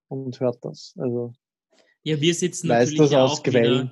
und 0.09 0.39
hört 0.41 0.65
das. 0.65 0.95
Also 0.99 1.33
ja, 2.03 2.21
wir 2.21 2.35
sitzen 2.35 2.69
weiß 2.69 2.91
natürlich 2.91 3.11
das 3.11 3.19
aus 3.19 3.39
auch 3.39 3.43
Quellen. 3.43 3.91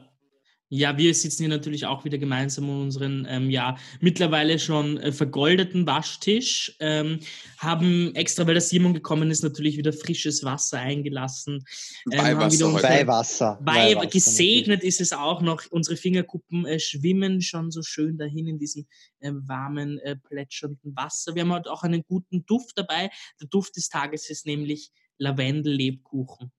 Ja, 0.69 0.99
wir 0.99 1.15
sitzen 1.15 1.45
hier 1.45 1.49
natürlich 1.49 1.87
auch 1.87 2.05
wieder 2.05 2.19
gemeinsam 2.19 2.69
um 2.69 2.83
unseren 2.83 3.25
ähm, 3.31 3.51
ja 3.51 3.77
mittlerweile 4.01 4.59
schon 4.59 4.99
äh, 4.99 5.13
vergoldeten 5.13 5.87
Waschtisch, 5.87 6.77
ähm, 6.81 7.21
haben 7.59 8.13
extra, 8.17 8.47
weil 8.49 8.55
der 8.55 8.61
Simon 8.61 8.93
gekommen 8.93 9.31
ist, 9.31 9.45
natürlich 9.45 9.77
wieder 9.77 9.93
frisches 9.93 10.43
Wasser 10.43 10.81
eingelassen. 10.81 11.65
Ähm, 12.11 12.19
Weihwasser, 12.19 12.67
unsere, 12.67 12.83
Weihwasser. 12.83 13.59
Weih, 13.63 13.95
Weihwasser. 13.95 14.07
Gesegnet 14.09 14.83
ist 14.83 15.01
es 15.01 15.13
auch 15.13 15.41
noch. 15.41 15.63
Unsere 15.71 15.97
Fingerkuppen 15.97 16.67
äh, 16.67 16.81
schwimmen 16.81 17.43
schon 17.43 17.71
so 17.71 17.83
schön 17.83 18.19
dahin 18.19 18.49
in 18.49 18.59
diesem 18.59 18.87
äh, 19.21 19.31
warmen, 19.33 19.99
äh, 20.01 20.17
plätschernden 20.17 20.97
Wasser. 20.97 21.37
Wir 21.37 21.43
haben 21.43 21.53
halt 21.53 21.69
auch 21.69 21.85
einen 21.85 22.03
guten 22.03 22.45
Duft 22.45 22.77
dabei. 22.77 23.11
Der 23.41 23.47
Duft 23.47 23.77
des 23.77 23.89
Tages 23.89 24.29
ist 24.31 24.47
nämlich 24.47 24.91
Lavendel-Lebkuchen. 25.19 26.51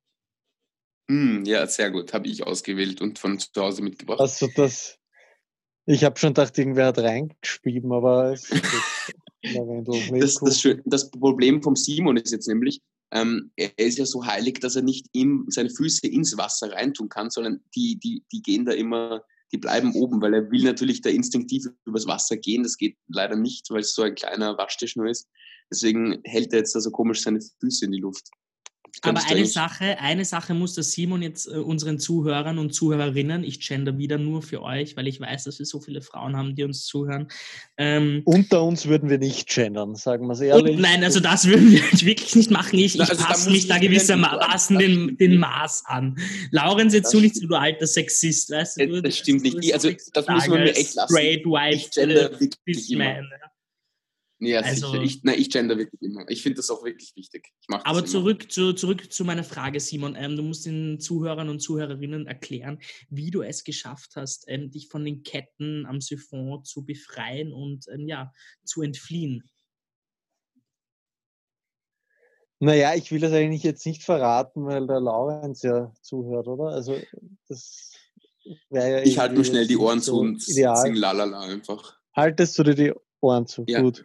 Mm, 1.07 1.43
ja, 1.45 1.65
sehr 1.67 1.91
gut. 1.91 2.13
Habe 2.13 2.27
ich 2.27 2.45
ausgewählt 2.45 3.01
und 3.01 3.19
von 3.19 3.39
zu 3.39 3.49
Hause 3.55 3.81
mitgebracht. 3.81 4.19
Also 4.19 4.47
das, 4.55 4.97
ich 5.85 6.03
habe 6.03 6.19
schon 6.19 6.33
gedacht, 6.33 6.57
irgendwer 6.57 6.87
hat 6.87 6.99
reingeschrieben, 6.99 7.93
aber 7.93 8.33
es 8.33 8.49
das, 9.41 10.35
das, 10.39 10.61
das, 10.61 10.77
das, 10.85 11.11
Problem 11.11 11.63
vom 11.63 11.77
Simon 11.77 12.17
ist 12.17 12.31
jetzt 12.31 12.47
nämlich, 12.47 12.81
ähm, 13.11 13.51
er 13.55 13.71
ist 13.77 13.97
ja 13.97 14.05
so 14.05 14.25
heilig, 14.25 14.59
dass 14.59 14.75
er 14.75 14.81
nicht 14.81 15.07
ihm 15.13 15.45
seine 15.47 15.69
Füße 15.69 16.07
ins 16.07 16.37
Wasser 16.37 16.73
reintun 16.73 17.07
kann, 17.07 17.29
sondern 17.29 17.61
die, 17.73 17.97
die, 17.99 18.23
die 18.33 18.41
gehen 18.41 18.65
da 18.65 18.73
immer, 18.73 19.23
die 19.53 19.57
bleiben 19.57 19.93
oben, 19.93 20.21
weil 20.21 20.33
er 20.33 20.51
will 20.51 20.63
natürlich 20.63 20.99
da 21.01 21.09
instinktiv 21.09 21.65
übers 21.85 22.05
Wasser 22.05 22.35
gehen. 22.35 22.63
Das 22.63 22.75
geht 22.75 22.97
leider 23.07 23.37
nicht, 23.37 23.69
weil 23.69 23.79
es 23.79 23.93
so 23.93 24.01
ein 24.01 24.15
kleiner 24.15 24.57
Waschtisch 24.57 24.97
nur 24.97 25.07
ist. 25.07 25.29
Deswegen 25.71 26.19
hält 26.25 26.51
er 26.51 26.59
jetzt 26.59 26.75
da 26.75 26.81
so 26.81 26.91
komisch 26.91 27.21
seine 27.21 27.39
Füße 27.61 27.85
in 27.85 27.93
die 27.93 28.01
Luft. 28.01 28.29
Aber 29.01 29.21
eine 29.27 29.45
Sache, 29.45 29.99
eine 29.99 30.25
Sache 30.25 30.53
muss 30.53 30.73
der 30.75 30.83
Simon 30.83 31.21
jetzt 31.21 31.47
äh, 31.47 31.57
unseren 31.57 31.99
Zuhörern 31.99 32.57
und 32.57 32.73
Zuhörerinnen, 32.73 33.43
ich 33.43 33.65
gender 33.65 33.97
wieder 33.97 34.17
nur 34.17 34.41
für 34.41 34.61
euch, 34.61 34.97
weil 34.97 35.07
ich 35.07 35.19
weiß, 35.19 35.45
dass 35.45 35.59
wir 35.59 35.65
so 35.65 35.79
viele 35.79 36.01
Frauen 36.01 36.35
haben, 36.35 36.55
die 36.55 36.63
uns 36.63 36.85
zuhören. 36.85 37.27
Ähm, 37.77 38.21
Unter 38.25 38.63
uns 38.63 38.87
würden 38.87 39.09
wir 39.09 39.17
nicht 39.17 39.47
gendern, 39.47 39.95
sagen 39.95 40.27
wir 40.27 40.33
es 40.33 40.41
ehrlich. 40.41 40.75
Und, 40.75 40.81
nein, 40.81 41.03
also 41.03 41.19
das 41.19 41.47
würden 41.47 41.71
wir 41.71 41.81
wirklich 42.01 42.35
nicht 42.35 42.51
machen. 42.51 42.79
Ich, 42.79 42.95
ich 42.95 43.01
also 43.01 43.23
passe 43.23 43.49
mich 43.49 43.67
da 43.67 43.77
gewissermaßen 43.77 44.77
den, 44.77 45.17
den 45.17 45.37
Maß 45.37 45.83
an. 45.85 46.17
Lauren, 46.51 46.89
jetzt 46.89 47.13
nicht 47.13 47.35
so, 47.35 47.47
du 47.47 47.55
alter 47.55 47.87
Sexist, 47.87 48.51
weißt 48.51 48.79
du? 48.81 49.01
Das, 49.01 49.17
stimmt 49.17 49.43
nicht. 49.43 49.73
Also 49.73 49.91
das 50.13 50.27
muss 50.27 50.47
man 50.47 50.63
mir 50.63 50.75
echt 50.75 50.95
lassen. 50.95 51.13
Straight, 51.13 51.45
white, 51.45 51.75
ich 51.75 51.91
gender 51.91 52.31
äh, 52.31 52.39
wirklich. 52.39 52.87
Ja, 54.39 54.59
also, 54.59 54.91
sicher. 54.91 55.01
Ich, 55.01 55.23
nein, 55.23 55.39
ich 55.39 55.49
gender 55.49 55.77
wirklich 55.77 56.01
immer. 56.01 56.29
Ich 56.29 56.43
finde 56.43 56.57
das 56.57 56.69
auch 56.69 56.83
wirklich 56.83 57.15
wichtig. 57.15 57.51
aber 57.69 58.05
zurück 58.05 58.51
zu, 58.51 58.73
zurück 58.73 59.11
zu 59.11 59.25
meiner 59.25 59.43
Frage, 59.43 59.79
Simon. 59.79 60.15
Ähm, 60.15 60.35
du 60.35 60.43
musst 60.43 60.65
den 60.65 60.99
Zuhörern 60.99 61.49
und 61.49 61.59
Zuhörerinnen 61.59 62.27
erklären, 62.27 62.79
wie 63.09 63.31
du 63.31 63.41
es 63.41 63.63
geschafft 63.63 64.11
hast, 64.15 64.45
ähm, 64.47 64.69
dich 64.69 64.89
von 64.89 65.03
den 65.03 65.23
Ketten 65.23 65.87
am 65.87 66.01
Siphon 66.01 66.63
zu 66.63 66.85
befreien 66.85 67.51
und 67.51 67.85
ähm, 67.91 68.07
ja, 68.07 68.31
zu 68.63 68.83
entfliehen. 68.83 69.49
Naja, 72.59 72.93
ich 72.95 73.11
will 73.11 73.19
das 73.19 73.33
eigentlich 73.33 73.63
jetzt 73.63 73.85
nicht 73.85 74.03
verraten, 74.03 74.65
weil 74.65 74.85
der 74.85 74.99
Laurenz 74.99 75.63
ja 75.63 75.91
zuhört, 76.01 76.47
oder? 76.47 76.65
Also 76.65 76.95
das 77.47 77.91
wäre 78.69 78.91
ja 78.91 79.01
Ich 79.03 79.17
halte 79.17 79.35
nur 79.35 79.45
schnell 79.45 79.67
die 79.67 79.77
Ohren 79.77 79.99
so 79.99 80.13
zu 80.13 80.19
und 80.19 80.41
sing 80.41 80.93
lalala 80.93 81.39
einfach. 81.41 81.99
Haltest 82.15 82.57
du 82.57 82.63
dir 82.63 82.75
die 82.75 82.93
Ohren 83.19 83.47
zu? 83.47 83.63
Ja. 83.67 83.81
Gut 83.81 84.03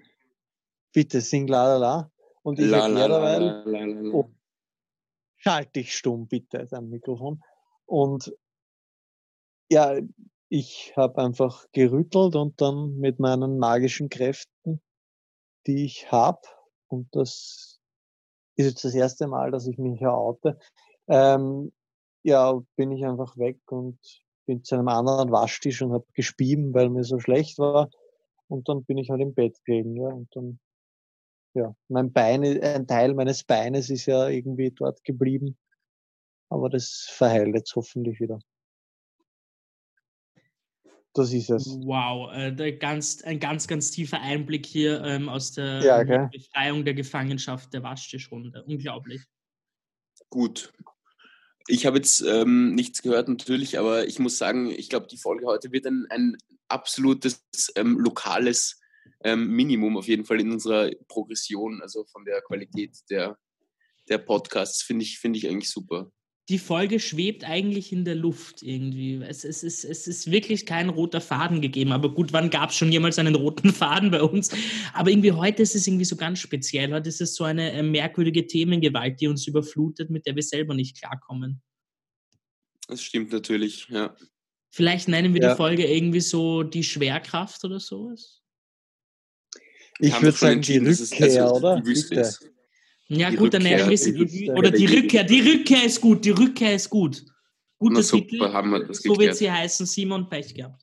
bitte 0.92 1.20
sing 1.20 1.46
la 1.48 1.66
la 1.66 1.76
la. 1.78 2.10
Und 2.42 2.58
ich 2.58 2.70
la, 2.70 2.88
erkläre 2.88 4.12
oh, 4.12 4.30
schalte 5.36 5.72
dich 5.72 5.96
stumm 5.96 6.26
bitte 6.26 6.66
dein 6.66 6.88
Mikrofon. 6.88 7.42
Und 7.86 8.34
ja, 9.70 9.98
ich 10.48 10.92
habe 10.96 11.22
einfach 11.22 11.66
gerüttelt 11.72 12.36
und 12.36 12.60
dann 12.60 12.98
mit 12.98 13.18
meinen 13.18 13.58
magischen 13.58 14.08
Kräften, 14.08 14.82
die 15.66 15.84
ich 15.84 16.12
habe, 16.12 16.42
und 16.88 17.08
das 17.12 17.80
ist 18.56 18.66
jetzt 18.66 18.84
das 18.84 18.94
erste 18.94 19.28
Mal, 19.28 19.50
dass 19.50 19.66
ich 19.66 19.78
mich 19.78 20.00
ja 20.00 20.12
oute, 20.12 20.58
ähm, 21.08 21.72
ja, 22.22 22.60
bin 22.76 22.92
ich 22.92 23.04
einfach 23.04 23.36
weg 23.36 23.60
und 23.70 23.98
bin 24.46 24.62
zu 24.62 24.74
einem 24.74 24.88
anderen 24.88 25.32
Waschtisch 25.32 25.82
und 25.82 25.92
habe 25.92 26.06
gespieben, 26.12 26.74
weil 26.74 26.90
mir 26.90 27.04
so 27.04 27.18
schlecht 27.18 27.58
war. 27.58 27.90
Und 28.48 28.68
dann 28.68 28.84
bin 28.84 28.98
ich 28.98 29.10
halt 29.10 29.22
im 29.22 29.34
Bett 29.34 29.56
gelegen, 29.64 29.96
ja, 29.96 30.08
und 30.08 30.28
dann 30.36 30.60
ja, 31.54 31.74
mein 31.88 32.12
Bein, 32.12 32.42
ein 32.62 32.86
Teil 32.86 33.14
meines 33.14 33.44
Beines 33.44 33.90
ist 33.90 34.06
ja 34.06 34.28
irgendwie 34.28 34.70
dort 34.70 35.04
geblieben. 35.04 35.56
Aber 36.48 36.68
das 36.68 37.06
verheilt 37.10 37.54
jetzt 37.54 37.74
hoffentlich 37.76 38.20
wieder. 38.20 38.38
Das 41.14 41.32
ist 41.32 41.50
es. 41.50 41.66
Wow, 41.66 42.32
äh, 42.34 42.72
ganz, 42.72 43.22
ein 43.22 43.38
ganz, 43.38 43.68
ganz 43.68 43.90
tiefer 43.90 44.20
Einblick 44.20 44.64
hier 44.64 45.02
ähm, 45.02 45.28
aus 45.28 45.52
der 45.52 45.82
ja, 45.82 45.98
okay. 46.00 46.28
Befreiung 46.32 46.84
der 46.84 46.94
Gefangenschaft 46.94 47.72
der 47.74 47.82
Waschtischrunde. 47.82 48.64
Unglaublich. 48.64 49.22
Gut. 50.30 50.72
Ich 51.68 51.86
habe 51.86 51.98
jetzt 51.98 52.22
ähm, 52.22 52.74
nichts 52.74 53.02
gehört 53.02 53.28
natürlich, 53.28 53.78
aber 53.78 54.06
ich 54.06 54.18
muss 54.18 54.38
sagen, 54.38 54.70
ich 54.70 54.88
glaube, 54.88 55.06
die 55.06 55.18
Folge 55.18 55.46
heute 55.46 55.70
wird 55.70 55.86
ein, 55.86 56.06
ein 56.08 56.36
absolutes 56.68 57.44
ähm, 57.76 57.98
lokales 57.98 58.81
ähm, 59.24 59.48
Minimum 59.48 59.96
auf 59.96 60.08
jeden 60.08 60.24
Fall 60.24 60.40
in 60.40 60.50
unserer 60.50 60.90
Progression, 61.08 61.80
also 61.82 62.04
von 62.04 62.24
der 62.24 62.40
Qualität 62.42 62.96
der, 63.10 63.38
der 64.08 64.18
Podcasts, 64.18 64.82
finde 64.82 65.04
ich, 65.04 65.18
find 65.18 65.36
ich 65.36 65.48
eigentlich 65.48 65.70
super. 65.70 66.10
Die 66.48 66.58
Folge 66.58 66.98
schwebt 66.98 67.44
eigentlich 67.44 67.92
in 67.92 68.04
der 68.04 68.16
Luft 68.16 68.62
irgendwie. 68.62 69.22
Es, 69.22 69.44
es, 69.44 69.62
ist, 69.62 69.84
es 69.84 70.08
ist 70.08 70.30
wirklich 70.30 70.66
kein 70.66 70.88
roter 70.88 71.20
Faden 71.20 71.60
gegeben. 71.60 71.92
Aber 71.92 72.12
gut, 72.12 72.32
wann 72.32 72.50
gab 72.50 72.70
es 72.70 72.76
schon 72.76 72.90
jemals 72.90 73.18
einen 73.18 73.36
roten 73.36 73.72
Faden 73.72 74.10
bei 74.10 74.22
uns? 74.22 74.50
Aber 74.92 75.10
irgendwie 75.10 75.32
heute 75.32 75.62
ist 75.62 75.76
es 75.76 75.86
irgendwie 75.86 76.04
so 76.04 76.16
ganz 76.16 76.40
speziell. 76.40 76.92
Heute 76.92 77.08
ist 77.08 77.20
es 77.20 77.36
so 77.36 77.44
eine 77.44 77.70
äh, 77.72 77.82
merkwürdige 77.82 78.46
Themengewalt, 78.46 79.20
die 79.20 79.28
uns 79.28 79.46
überflutet, 79.46 80.10
mit 80.10 80.26
der 80.26 80.34
wir 80.34 80.42
selber 80.42 80.74
nicht 80.74 80.98
klarkommen. 80.98 81.62
Das 82.88 83.02
stimmt 83.02 83.32
natürlich, 83.32 83.86
ja. 83.88 84.14
Vielleicht 84.70 85.06
nennen 85.06 85.34
wir 85.34 85.42
ja. 85.42 85.50
die 85.50 85.56
Folge 85.56 85.86
irgendwie 85.86 86.20
so 86.20 86.64
die 86.64 86.82
Schwerkraft 86.82 87.64
oder 87.64 87.78
sowas. 87.78 88.41
Ich 89.98 90.20
würde 90.20 90.36
sagen, 90.36 90.60
die 90.60 90.78
Rückkehr, 90.78 91.44
also 91.44 91.56
oder? 91.56 91.80
Die 91.80 93.18
ja, 93.18 93.30
die 93.30 93.36
gut, 93.36 93.54
dann 93.54 93.62
nennen 93.62 93.88
wir 93.90 93.98
sie 93.98 94.12
die, 94.12 94.50
oder 94.50 94.70
die 94.70 94.86
Rückkehr. 94.86 95.24
Die 95.24 95.40
Rückkehr 95.40 95.84
ist 95.84 96.00
gut, 96.00 96.24
die 96.24 96.30
Rückkehr 96.30 96.74
ist 96.74 96.88
gut. 96.88 97.24
Gutes 97.78 98.08
super, 98.08 98.26
Titel. 98.26 98.52
Haben 98.52 98.70
wir 98.70 98.86
das 98.86 99.02
so 99.02 99.18
wird 99.18 99.36
sie 99.36 99.50
heißen, 99.50 99.86
Simon 99.86 100.28
Pech 100.28 100.54
gehabt. 100.54 100.82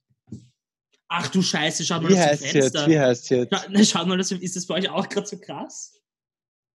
Ach 1.08 1.28
du 1.28 1.42
Scheiße, 1.42 1.84
schaut 1.84 2.04
mal 2.04 2.12
Wie 2.12 2.20
heißt 2.20 2.46
Fenster. 2.46 2.82
Jetzt? 2.82 2.88
Wie 2.88 3.00
heißt 3.00 3.30
jetzt? 3.32 3.52
Scha 3.52 3.84
schaut 3.84 4.08
mal, 4.08 4.18
das, 4.18 4.32
ist 4.32 4.56
das 4.56 4.68
bei 4.68 4.76
euch 4.76 4.90
auch 4.90 5.10
gerade 5.10 5.26
so 5.26 5.40
krass? 5.40 5.94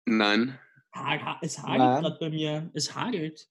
Nein. 0.05 0.59
Ha 0.93 1.39
es 1.41 1.57
hagelt 1.57 2.03
gerade 2.03 2.17
bei 2.19 2.29
mir. 2.29 2.69
Es 2.73 2.93
hagelt. 2.93 3.47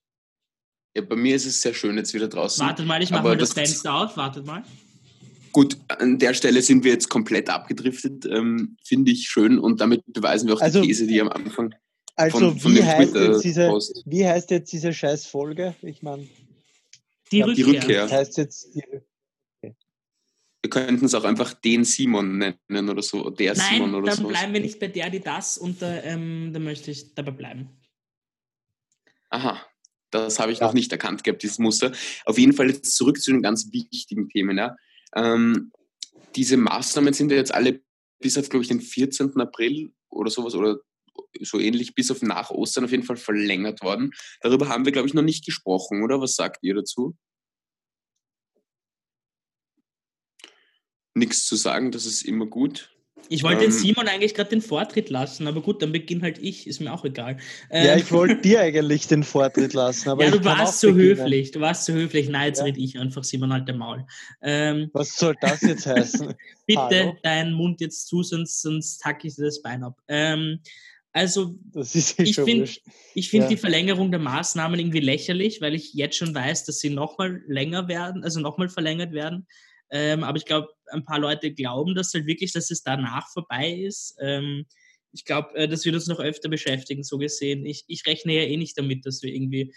Ja, 0.95 1.03
bei 1.03 1.17
mir 1.17 1.37
ist 1.37 1.47
es 1.47 1.61
sehr 1.61 1.75
schön 1.75 1.97
jetzt 1.97 2.13
wieder 2.13 2.29
draußen. 2.29 2.65
Wartet 2.65 2.87
mal, 2.87 3.03
ich 3.03 3.11
mache 3.11 3.23
mal 3.23 3.37
das, 3.37 3.51
das 3.51 3.59
Fenster 3.59 3.95
auf. 3.95 4.17
Wartet 4.17 4.45
mal. 4.45 4.63
Gut, 5.55 5.79
an 5.87 6.19
der 6.19 6.35
Stelle 6.35 6.63
sind 6.63 6.83
wir 6.83 6.91
jetzt 6.91 7.09
komplett 7.09 7.49
abgedriftet, 7.49 8.27
ähm, 8.27 8.77
finde 8.83 9.13
ich 9.13 9.29
schön 9.29 9.61
und 9.61 9.81
damit 9.81 10.03
beweisen 10.05 10.49
wir 10.49 10.57
auch 10.57 10.61
also, 10.61 10.81
die 10.81 10.89
These, 10.89 11.07
die 11.07 11.21
am 11.21 11.29
Anfang 11.29 11.73
also 12.17 12.39
von, 12.39 12.59
von 12.59 12.75
wie, 12.75 12.83
heißt 12.83 13.15
jetzt 13.15 13.45
diese, 13.45 13.69
wie 14.05 14.27
heißt 14.27 14.51
jetzt 14.51 14.73
diese 14.73 14.93
Scheißfolge? 14.93 15.77
Ich 15.83 16.03
meine, 16.03 16.27
die, 17.31 17.39
ja, 17.39 17.47
die 17.47 17.63
Rückkehr. 17.63 18.03
Das 18.03 18.13
heißt 18.13 18.37
jetzt 18.39 18.75
die 18.75 18.81
Rückkehr. 18.81 19.77
Wir 20.63 20.71
könnten 20.71 21.05
es 21.05 21.15
auch 21.15 21.23
einfach 21.23 21.55
den 21.55 21.85
Simon 21.85 22.39
nennen 22.39 22.89
oder 22.89 23.03
so, 23.03 23.31
der 23.31 23.55
Nein, 23.55 23.75
Simon 23.75 23.95
oder 23.95 24.11
so. 24.11 24.23
dann 24.23 24.33
bleiben 24.33 24.53
wir 24.55 24.61
nicht 24.61 24.81
bei 24.81 24.89
der, 24.89 25.09
die 25.09 25.21
das 25.21 25.57
und 25.57 25.81
da, 25.81 26.03
ähm, 26.03 26.51
da 26.53 26.59
möchte 26.59 26.91
ich 26.91 27.15
dabei 27.15 27.31
bleiben. 27.31 27.69
Aha, 29.31 29.65
das 30.11 30.41
habe 30.41 30.51
ich 30.51 30.59
ja. 30.59 30.67
noch 30.67 30.75
nicht 30.75 30.91
erkannt 30.91 31.23
gehabt, 31.23 31.45
dieses 31.45 31.61
Muster. 31.61 31.93
Auf 32.25 32.39
jeden 32.39 32.55
Fall 32.55 32.71
jetzt 32.71 32.97
zurück 32.97 33.23
zu 33.23 33.31
den 33.31 33.43
ganz 33.43 33.73
wichtigen 33.73 34.29
Themen. 34.29 34.59
Ja. 34.59 34.75
Ähm, 35.15 35.73
diese 36.37 36.57
Maßnahmen 36.57 37.15
sind 37.15 37.31
ja 37.31 37.37
jetzt 37.37 37.55
alle 37.55 37.83
bis 38.21 38.39
auf, 38.39 38.49
glaube 38.49 38.63
ich, 38.63 38.69
den 38.69 38.81
14. 38.81 39.39
April 39.41 39.93
oder 40.09 40.31
sowas 40.31 40.55
oder 40.55 40.79
so 41.41 41.59
ähnlich 41.59 41.95
bis 41.95 42.11
auf 42.11 42.23
nach 42.23 42.51
Ostern 42.51 42.85
auf 42.85 42.91
jeden 42.91 43.03
Fall 43.03 43.17
verlängert 43.17 43.83
worden. 43.83 44.13
Darüber 44.41 44.69
haben 44.69 44.85
wir, 44.85 44.93
glaube 44.93 45.09
ich, 45.09 45.15
noch 45.15 45.23
nicht 45.23 45.45
gesprochen, 45.45 46.03
oder? 46.03 46.21
Was 46.21 46.35
sagt 46.35 46.63
ihr 46.63 46.75
dazu? 46.75 47.17
Nichts 51.15 51.47
zu 51.47 51.55
sagen, 51.57 51.93
das 51.93 52.07
ist 52.07 52.23
immer 52.23 52.47
gut. 52.47 52.94
Ich 53.29 53.43
wollte 53.43 53.65
ähm, 53.65 53.71
Simon 53.71 54.09
eigentlich 54.09 54.35
gerade 54.35 54.51
den 54.51 54.61
Vortritt 54.61 55.11
lassen, 55.11 55.47
aber 55.47 55.63
gut, 55.63 55.83
dann 55.83 55.93
beginn 55.93 56.23
halt 56.23 56.39
ich, 56.39 56.67
ist 56.67 56.81
mir 56.81 56.93
auch 56.93 57.05
egal. 57.05 57.39
Ähm, 57.71 57.87
ja, 57.87 57.97
ich 57.97 58.11
wollte 58.13 58.37
dir 58.43 58.61
eigentlich 58.61 59.07
den 59.07 59.23
Vortritt 59.23 59.73
lassen. 59.73 60.09
Aber 60.09 60.25
ja, 60.25 60.31
du 60.31 60.45
warst 60.45 60.81
so 60.81 60.93
beginnen. 60.93 61.19
höflich, 61.19 61.51
du 61.51 61.61
warst 61.61 61.87
so 61.87 61.93
höflich. 61.93 62.29
Nein, 62.29 62.49
jetzt 62.49 62.59
ja. 62.59 62.65
rede 62.65 62.81
ich 62.81 62.99
einfach, 62.99 63.25
Simon, 63.25 63.53
halt 63.53 63.69
der 63.69 63.77
Maul. 63.77 64.07
Ähm, 64.43 64.91
Was 64.93 65.17
soll 65.17 65.35
das 65.41 65.63
jetzt 65.63 65.87
heißen? 65.87 66.35
bitte 66.67 66.81
Hallo? 66.81 67.17
deinen 67.23 67.53
Mund 67.53 67.81
jetzt 67.81 68.07
zu, 68.09 68.23
sonst, 68.23 68.63
sonst 68.63 69.05
hacke 69.05 69.29
ich 69.29 69.37
dir 69.37 69.45
das 69.45 69.63
Bein 69.63 69.83
ab. 69.83 69.99
Ähm, 70.09 70.61
also, 71.13 71.57
eh 71.77 71.81
ich 71.81 72.35
finde 72.35 72.67
find 72.67 73.45
ja. 73.45 73.49
die 73.49 73.57
Verlängerung 73.57 74.11
der 74.11 74.19
Maßnahmen 74.19 74.81
irgendwie 74.81 74.99
lächerlich, 74.99 75.61
weil 75.61 75.77
ich 75.77 75.95
jetzt 75.95 76.17
schon 76.17 76.35
weiß, 76.35 76.65
dass 76.65 76.81
sie 76.81 76.91
nochmal 76.91 77.41
länger 77.47 77.87
werden, 77.87 78.25
also 78.25 78.41
nochmal 78.41 78.69
verlängert 78.69 79.13
werden. 79.13 79.47
Ähm, 79.95 80.25
aber 80.25 80.37
ich 80.37 80.45
glaube, 80.45 80.69
ein 80.91 81.05
paar 81.05 81.21
Leute 81.21 81.53
glauben 81.55 81.95
das 81.95 82.13
halt 82.13 82.27
wirklich, 82.27 82.53
dass 82.53 82.73
es 82.73 82.83
danach 82.83 83.31
vorbei 83.31 83.71
ist. 83.71 84.17
Ähm, 84.21 84.67
ich 85.13 85.25
glaube, 85.25 85.55
äh, 85.55 85.69
das 85.69 85.85
wird 85.85 85.95
uns 85.95 86.09
noch 86.09 86.19
öfter 86.19 86.49
beschäftigen, 86.49 87.05
so 87.05 87.17
gesehen. 87.17 87.65
Ich, 87.65 87.85
ich 87.87 88.05
rechne 88.05 88.35
ja 88.35 88.43
eh 88.43 88.57
nicht 88.57 88.77
damit, 88.77 89.07
dass 89.07 89.23
wir 89.23 89.33
irgendwie, 89.33 89.73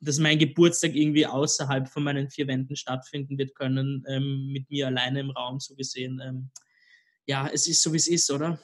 dass 0.00 0.18
mein 0.18 0.38
Geburtstag 0.38 0.94
irgendwie 0.94 1.26
außerhalb 1.26 1.88
von 1.88 2.04
meinen 2.04 2.28
vier 2.28 2.46
Wänden 2.46 2.76
stattfinden 2.76 3.38
wird 3.38 3.54
können, 3.54 4.04
ähm, 4.06 4.52
mit 4.52 4.68
mir 4.68 4.88
alleine 4.88 5.20
im 5.20 5.30
Raum, 5.30 5.60
so 5.60 5.74
gesehen. 5.74 6.20
Ähm, 6.22 6.50
ja, 7.26 7.48
es 7.48 7.66
ist 7.66 7.82
so, 7.82 7.94
wie 7.94 7.96
es 7.96 8.06
ist, 8.06 8.30
oder? 8.30 8.62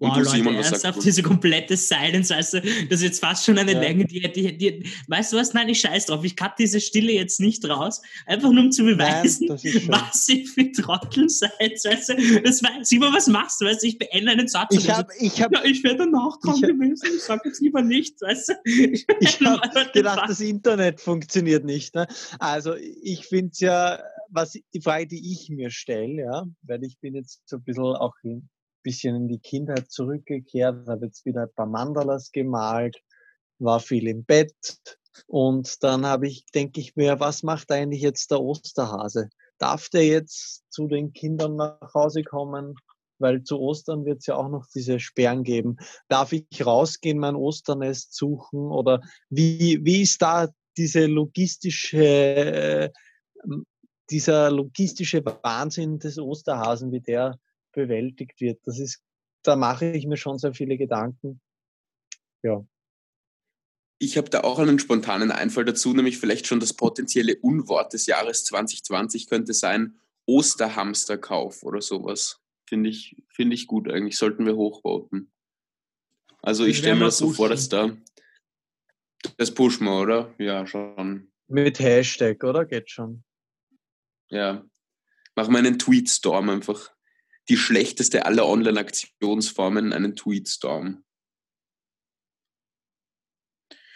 Wow, 0.00 0.16
Leute, 0.16 0.30
Simon, 0.30 0.54
ernsthaft, 0.54 1.04
diese 1.04 1.22
komplette 1.22 1.76
Silence, 1.76 2.34
also 2.34 2.58
das 2.58 3.00
ist 3.00 3.02
jetzt 3.02 3.20
fast 3.20 3.44
schon 3.44 3.58
eine 3.58 3.74
ja. 3.74 3.80
Länge, 3.80 4.06
die, 4.06 4.20
die, 4.32 4.56
die, 4.56 4.86
weißt 5.08 5.34
du 5.34 5.36
was, 5.36 5.52
nein, 5.52 5.68
ich 5.68 5.80
scheiß 5.80 6.06
drauf, 6.06 6.24
ich 6.24 6.36
cut 6.36 6.58
diese 6.58 6.80
Stille 6.80 7.12
jetzt 7.12 7.38
nicht 7.38 7.68
raus, 7.68 8.00
einfach 8.24 8.50
nur 8.50 8.64
um 8.64 8.72
zu 8.72 8.82
beweisen, 8.82 9.48
nein, 9.48 9.88
was 9.88 10.26
ihr 10.30 10.46
für 10.46 10.72
Trottel 10.72 11.28
seid, 11.28 11.52
weißt 11.60 12.08
du, 12.08 12.40
das 12.40 12.62
war, 12.62 12.82
Simon, 12.82 13.12
was 13.12 13.26
machst 13.26 13.60
du, 13.60 13.66
weißt 13.66 13.82
du, 13.82 13.88
ich 13.88 13.98
beende 13.98 14.32
einen 14.32 14.48
Satz. 14.48 14.74
Ich, 14.74 14.88
hab, 14.88 15.10
ich, 15.18 15.42
hab, 15.42 15.52
ja, 15.52 15.62
ich 15.64 15.84
wäre 15.84 15.96
danach 15.96 16.40
dran 16.40 16.62
gewesen, 16.62 17.06
ich 17.14 17.22
sag 17.22 17.44
jetzt 17.44 17.60
lieber 17.60 17.82
nichts, 17.82 18.22
weißt 18.22 18.48
du. 18.48 18.54
Ich, 18.64 19.06
ich 19.20 19.40
habe 19.42 19.90
gedacht, 19.92 20.30
das 20.30 20.40
Internet 20.40 21.02
funktioniert 21.02 21.66
nicht, 21.66 21.94
ne? 21.94 22.06
also 22.38 22.74
ich 23.02 23.26
finde 23.26 23.50
es 23.52 23.60
ja, 23.60 24.02
was, 24.30 24.52
die 24.52 24.80
Frage, 24.80 25.08
die 25.08 25.30
ich 25.30 25.50
mir 25.50 25.70
stelle, 25.70 26.22
ja, 26.22 26.44
weil 26.62 26.84
ich 26.84 26.98
bin 27.00 27.14
jetzt 27.14 27.42
so 27.44 27.56
ein 27.56 27.62
bisschen 27.64 27.84
auch 27.84 28.14
hin, 28.22 28.48
bisschen 28.82 29.16
in 29.16 29.28
die 29.28 29.38
Kindheit 29.38 29.90
zurückgekehrt, 29.90 30.88
habe 30.88 31.06
jetzt 31.06 31.24
wieder 31.24 31.42
ein 31.42 31.54
paar 31.54 31.66
Mandalas 31.66 32.32
gemalt, 32.32 33.00
war 33.58 33.80
viel 33.80 34.08
im 34.08 34.24
Bett 34.24 34.54
und 35.26 35.82
dann 35.82 36.06
habe 36.06 36.28
ich, 36.28 36.46
denke 36.46 36.80
ich 36.80 36.96
mir, 36.96 37.20
was 37.20 37.42
macht 37.42 37.70
eigentlich 37.70 38.02
jetzt 38.02 38.30
der 38.30 38.40
Osterhase? 38.40 39.28
Darf 39.58 39.88
der 39.88 40.06
jetzt 40.06 40.64
zu 40.70 40.86
den 40.86 41.12
Kindern 41.12 41.56
nach 41.56 41.94
Hause 41.94 42.22
kommen? 42.22 42.74
Weil 43.18 43.42
zu 43.42 43.60
Ostern 43.60 44.06
wird 44.06 44.20
es 44.20 44.26
ja 44.26 44.36
auch 44.36 44.48
noch 44.48 44.66
diese 44.74 44.98
Sperren 44.98 45.42
geben. 45.42 45.76
Darf 46.08 46.32
ich 46.32 46.64
rausgehen, 46.64 47.18
mein 47.18 47.36
Osternest 47.36 48.14
suchen? 48.14 48.70
Oder 48.70 49.02
wie, 49.28 49.80
wie 49.82 50.02
ist 50.02 50.22
da 50.22 50.48
diese 50.78 51.04
logistische, 51.04 52.02
äh, 52.02 52.90
dieser 54.08 54.50
logistische 54.50 55.22
Wahnsinn 55.24 55.98
des 55.98 56.18
Osterhasen, 56.18 56.92
wie 56.92 57.00
der 57.00 57.38
bewältigt 57.72 58.40
wird. 58.40 58.60
Das 58.66 58.78
ist, 58.78 59.02
da 59.42 59.56
mache 59.56 59.86
ich 59.86 60.06
mir 60.06 60.16
schon 60.16 60.38
sehr 60.38 60.54
viele 60.54 60.76
Gedanken. 60.76 61.40
Ja. 62.42 62.64
Ich 63.98 64.16
habe 64.16 64.30
da 64.30 64.40
auch 64.42 64.58
einen 64.58 64.78
spontanen 64.78 65.30
Einfall 65.30 65.64
dazu, 65.64 65.92
nämlich 65.92 66.18
vielleicht 66.18 66.46
schon 66.46 66.60
das 66.60 66.72
potenzielle 66.72 67.36
Unwort 67.36 67.92
des 67.92 68.06
Jahres 68.06 68.44
2020 68.44 69.28
könnte 69.28 69.52
sein 69.52 69.98
Osterhamsterkauf 70.26 71.62
oder 71.62 71.82
sowas. 71.82 72.40
Finde 72.66 72.88
ich, 72.88 73.22
finde 73.28 73.54
ich 73.54 73.66
gut 73.66 73.90
eigentlich, 73.90 74.16
sollten 74.16 74.46
wir 74.46 74.56
hochvoten. 74.56 75.32
Also 76.40 76.64
ich 76.64 76.78
stelle 76.78 76.96
mir 76.96 77.06
das 77.06 77.18
so 77.18 77.30
vor, 77.30 77.50
dass 77.50 77.68
da 77.68 77.94
das 79.36 79.52
pushen 79.52 79.86
wir, 79.86 80.00
oder? 80.00 80.34
Ja, 80.38 80.66
schon. 80.66 81.30
Mit 81.48 81.78
Hashtag, 81.78 82.42
oder? 82.44 82.64
Geht 82.64 82.90
schon. 82.90 83.24
Ja. 84.28 84.64
Machen 85.34 85.52
wir 85.52 85.58
einen 85.58 85.78
Tweetstorm 85.78 86.48
einfach 86.48 86.90
die 87.50 87.56
schlechteste 87.56 88.24
aller 88.24 88.46
Online-Aktionsformen, 88.46 89.92
einen 89.92 90.16
Tweetstorm. 90.16 91.04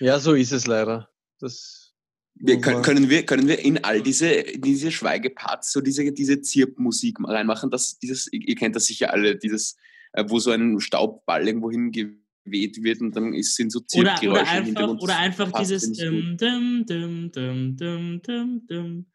Ja, 0.00 0.18
so 0.18 0.34
ist 0.34 0.52
es 0.52 0.66
leider. 0.66 1.08
Das 1.38 1.94
wir, 2.34 2.60
können, 2.60 2.82
können, 2.82 3.10
wir, 3.10 3.24
können 3.24 3.46
wir 3.46 3.60
in 3.60 3.84
all 3.84 4.02
diese, 4.02 4.42
diese 4.56 4.90
Schweigeparts 4.90 5.72
so 5.72 5.80
diese, 5.80 6.12
diese 6.12 6.40
Zirpmusik 6.40 7.18
reinmachen? 7.22 7.70
Das, 7.70 7.98
dieses, 8.00 8.28
ihr 8.32 8.56
kennt 8.56 8.74
das 8.74 8.86
sicher 8.86 9.12
alle, 9.12 9.36
dieses, 9.36 9.76
äh, 10.12 10.24
wo 10.26 10.40
so 10.40 10.50
ein 10.50 10.80
Staubball 10.80 11.46
irgendwo 11.46 11.70
hingeweht 11.70 12.82
wird 12.82 13.00
und 13.00 13.14
dann 13.14 13.34
ist, 13.34 13.54
sind 13.54 13.70
so 13.70 13.80
Zirpgeräusche 13.80 14.30
oder, 14.30 14.40
oder 14.40 14.50
einfach, 14.50 14.88
Oder 15.00 15.16
einfach 15.18 15.52
dieses 15.52 15.92
dum, 15.92 16.36
dum, 16.36 16.84
dum, 16.86 17.30
dum, 17.30 17.76
dum, 17.76 18.22
dum, 18.22 18.66
dum, 18.66 19.06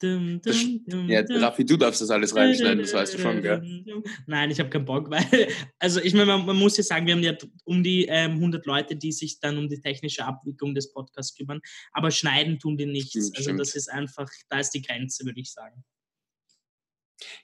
Dum, 0.00 0.40
dum, 0.40 0.84
dum, 0.86 1.08
ja, 1.08 1.22
Raffi, 1.28 1.64
du 1.64 1.76
darfst 1.76 2.00
das 2.00 2.10
alles 2.10 2.34
reinschneiden, 2.34 2.78
das 2.78 2.94
weißt 2.94 3.14
du 3.14 3.18
schon, 3.18 3.42
gell? 3.42 3.84
Nein, 4.28 4.48
ich 4.48 4.60
habe 4.60 4.70
keinen 4.70 4.84
Bock, 4.84 5.10
weil, 5.10 5.48
also 5.80 6.00
ich 6.00 6.14
meine, 6.14 6.26
man, 6.26 6.46
man, 6.46 6.56
muss 6.56 6.76
ja 6.76 6.84
sagen, 6.84 7.04
wir 7.06 7.14
haben 7.14 7.22
ja 7.22 7.34
um 7.64 7.82
die 7.82 8.06
ähm, 8.06 8.34
100 8.34 8.64
Leute, 8.64 8.94
die 8.94 9.10
sich 9.10 9.40
dann 9.40 9.58
um 9.58 9.68
die 9.68 9.80
technische 9.80 10.24
Abwicklung 10.24 10.72
des 10.76 10.92
Podcasts 10.92 11.36
kümmern, 11.36 11.60
aber 11.92 12.12
schneiden 12.12 12.60
tun 12.60 12.76
die 12.76 12.86
nichts. 12.86 13.10
Stimmt, 13.10 13.36
also 13.36 13.42
stimmt. 13.42 13.60
das 13.60 13.74
ist 13.74 13.90
einfach, 13.90 14.30
da 14.48 14.60
ist 14.60 14.70
die 14.70 14.82
Grenze, 14.82 15.24
würde 15.24 15.40
ich 15.40 15.50
sagen. 15.50 15.82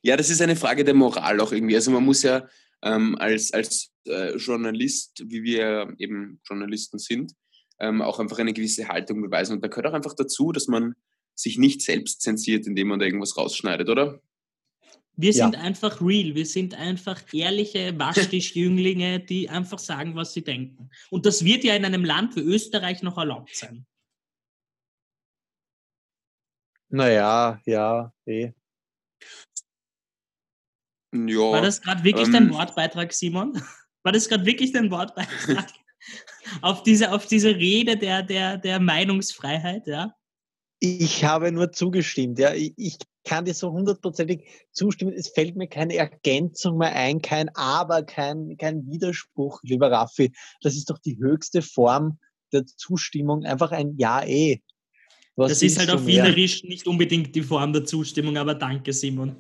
Ja, 0.03 0.17
das 0.17 0.31
ist 0.31 0.41
eine 0.41 0.55
Frage 0.55 0.85
der 0.85 0.95
Moral 0.95 1.41
auch 1.41 1.51
irgendwie. 1.51 1.75
Also 1.75 1.91
man 1.91 2.05
muss 2.05 2.23
ja 2.23 2.47
ähm, 2.85 3.17
als, 3.19 3.53
als 3.53 3.91
äh, 4.07 4.37
Journalist, 4.37 5.25
wie 5.27 5.43
wir 5.43 5.93
eben 5.99 6.41
Journalisten 6.45 6.99
sind, 6.99 7.33
ähm, 7.81 8.03
auch 8.03 8.21
einfach 8.21 8.39
eine 8.39 8.53
gewisse 8.53 8.87
Haltung 8.87 9.23
beweisen. 9.23 9.55
Und 9.55 9.65
da 9.65 9.69
gehört 9.69 9.87
auch 9.87 9.95
einfach 9.95 10.15
dazu, 10.15 10.53
dass 10.53 10.69
man 10.69 10.95
sich 11.35 11.59
nicht 11.59 11.83
selbst 11.83 12.23
zensiert, 12.23 12.67
indem 12.67 12.89
man 12.89 12.99
da 12.99 13.07
irgendwas 13.07 13.37
rausschneidet, 13.37 13.89
oder? 13.89 14.21
Wir 15.17 15.31
ja. 15.31 15.45
sind 15.45 15.57
einfach 15.57 16.01
real, 16.01 16.35
wir 16.35 16.47
sind 16.47 16.75
einfach 16.75 17.23
ehrliche 17.33 17.97
Waschtischjünglinge, 17.99 19.21
die 19.29 19.49
einfach 19.49 19.79
sagen, 19.79 20.17
was 20.17 20.33
sie 20.33 20.43
denken. 20.43 20.91
Und 21.11 21.25
das 21.27 21.45
wird 21.45 21.63
ja 21.65 21.75
in 21.75 21.85
einem 21.85 22.05
Land 22.05 22.35
wie 22.37 22.41
Österreich 22.41 23.03
noch 23.03 23.17
erlaubt 23.17 23.55
sein. 23.55 23.87
Naja, 26.89 27.61
ja, 27.65 28.13
eh. 28.27 28.53
Ja, 31.13 31.39
War 31.39 31.63
das 31.63 31.81
gerade 31.81 32.03
wirklich 32.03 32.27
ähm, 32.27 32.33
dein 32.33 32.51
Wortbeitrag, 32.51 33.13
Simon? 33.13 33.53
War 34.03 34.13
das 34.13 34.29
gerade 34.29 34.45
wirklich 34.45 34.73
dein 34.73 34.91
Wortbeitrag? 34.91 35.73
auf, 36.61 36.83
diese, 36.83 37.13
auf 37.13 37.27
diese 37.27 37.55
Rede 37.55 37.97
der, 37.97 38.23
der, 38.23 38.59
der 38.59 38.81
Meinungsfreiheit, 38.81 39.87
ja? 39.87 40.15
Ich 40.85 41.25
habe 41.25 41.51
nur 41.51 41.73
zugestimmt. 41.73 42.39
Ja. 42.39 42.53
Ich 42.55 42.99
kann 43.25 43.47
dir 43.47 43.55
so 43.55 43.73
hundertprozentig 43.73 44.45
zustimmen. 44.71 45.15
Es 45.15 45.29
fällt 45.29 45.57
mir 45.57 45.67
keine 45.67 45.97
Ergänzung 45.97 46.77
mehr 46.77 46.95
ein, 46.95 47.23
kein 47.23 47.49
Aber, 47.55 48.03
kein, 48.03 48.57
kein 48.59 48.87
Widerspruch, 48.87 49.61
lieber 49.63 49.91
Raffi. 49.91 50.33
Das 50.61 50.77
ist 50.77 50.91
doch 50.91 50.99
die 50.99 51.17
höchste 51.19 51.63
Form 51.63 52.19
der 52.53 52.67
Zustimmung. 52.67 53.45
Einfach 53.45 53.73
ein 53.73 53.95
Ja, 53.97 54.23
eh. 54.25 54.61
Was 55.37 55.51
das 55.53 55.63
ist 55.63 55.79
halt 55.79 55.91
auf 55.91 56.07
Wienerisch 56.07 56.63
nicht 56.65 56.87
unbedingt 56.87 57.35
die 57.35 57.43
Form 57.43 57.73
der 57.73 57.85
Zustimmung, 57.85 58.37
aber 58.37 58.55
danke, 58.55 58.93
Simon. 58.93 59.37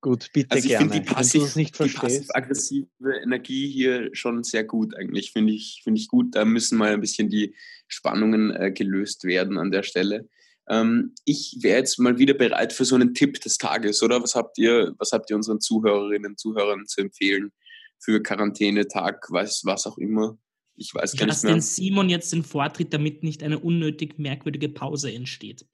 Gut, 0.00 0.30
bitte 0.32 0.52
also 0.52 0.66
ich 0.66 0.70
gerne. 0.70 0.90
Die, 0.90 1.00
passiv, 1.00 1.52
die 1.52 1.66
passiv-aggressive 1.66 2.88
Energie 3.22 3.70
hier 3.70 4.08
schon 4.14 4.42
sehr 4.44 4.64
gut 4.64 4.96
eigentlich, 4.96 5.32
finde 5.32 5.52
ich, 5.52 5.82
find 5.84 5.98
ich 5.98 6.08
gut. 6.08 6.34
Da 6.34 6.46
müssen 6.46 6.78
mal 6.78 6.94
ein 6.94 7.00
bisschen 7.00 7.28
die 7.28 7.54
Spannungen 7.86 8.50
äh, 8.50 8.72
gelöst 8.72 9.24
werden 9.24 9.58
an 9.58 9.70
der 9.70 9.82
Stelle. 9.82 10.28
Ähm, 10.68 11.14
ich 11.26 11.58
wäre 11.60 11.78
jetzt 11.78 11.98
mal 11.98 12.18
wieder 12.18 12.32
bereit 12.32 12.72
für 12.72 12.86
so 12.86 12.94
einen 12.94 13.12
Tipp 13.12 13.40
des 13.42 13.58
Tages, 13.58 14.02
oder? 14.02 14.22
Was 14.22 14.34
habt 14.34 14.56
ihr, 14.56 14.94
was 14.98 15.12
habt 15.12 15.28
ihr 15.28 15.36
unseren 15.36 15.60
Zuhörerinnen 15.60 16.32
und 16.32 16.40
Zuhörern 16.40 16.86
zu 16.86 17.02
empfehlen 17.02 17.52
für 17.98 18.22
Quarantänetag, 18.22 19.26
was, 19.30 19.62
was 19.64 19.86
auch 19.86 19.98
immer? 19.98 20.38
Ich 20.76 20.94
weiß 20.94 21.14
gar 21.16 21.26
nicht 21.26 21.44
mehr. 21.44 21.52
den 21.52 21.60
Simon 21.60 22.08
jetzt 22.08 22.32
den 22.32 22.42
Vortritt, 22.42 22.94
damit 22.94 23.22
nicht 23.22 23.42
eine 23.42 23.58
unnötig 23.58 24.18
merkwürdige 24.18 24.70
Pause 24.70 25.12
entsteht. 25.12 25.66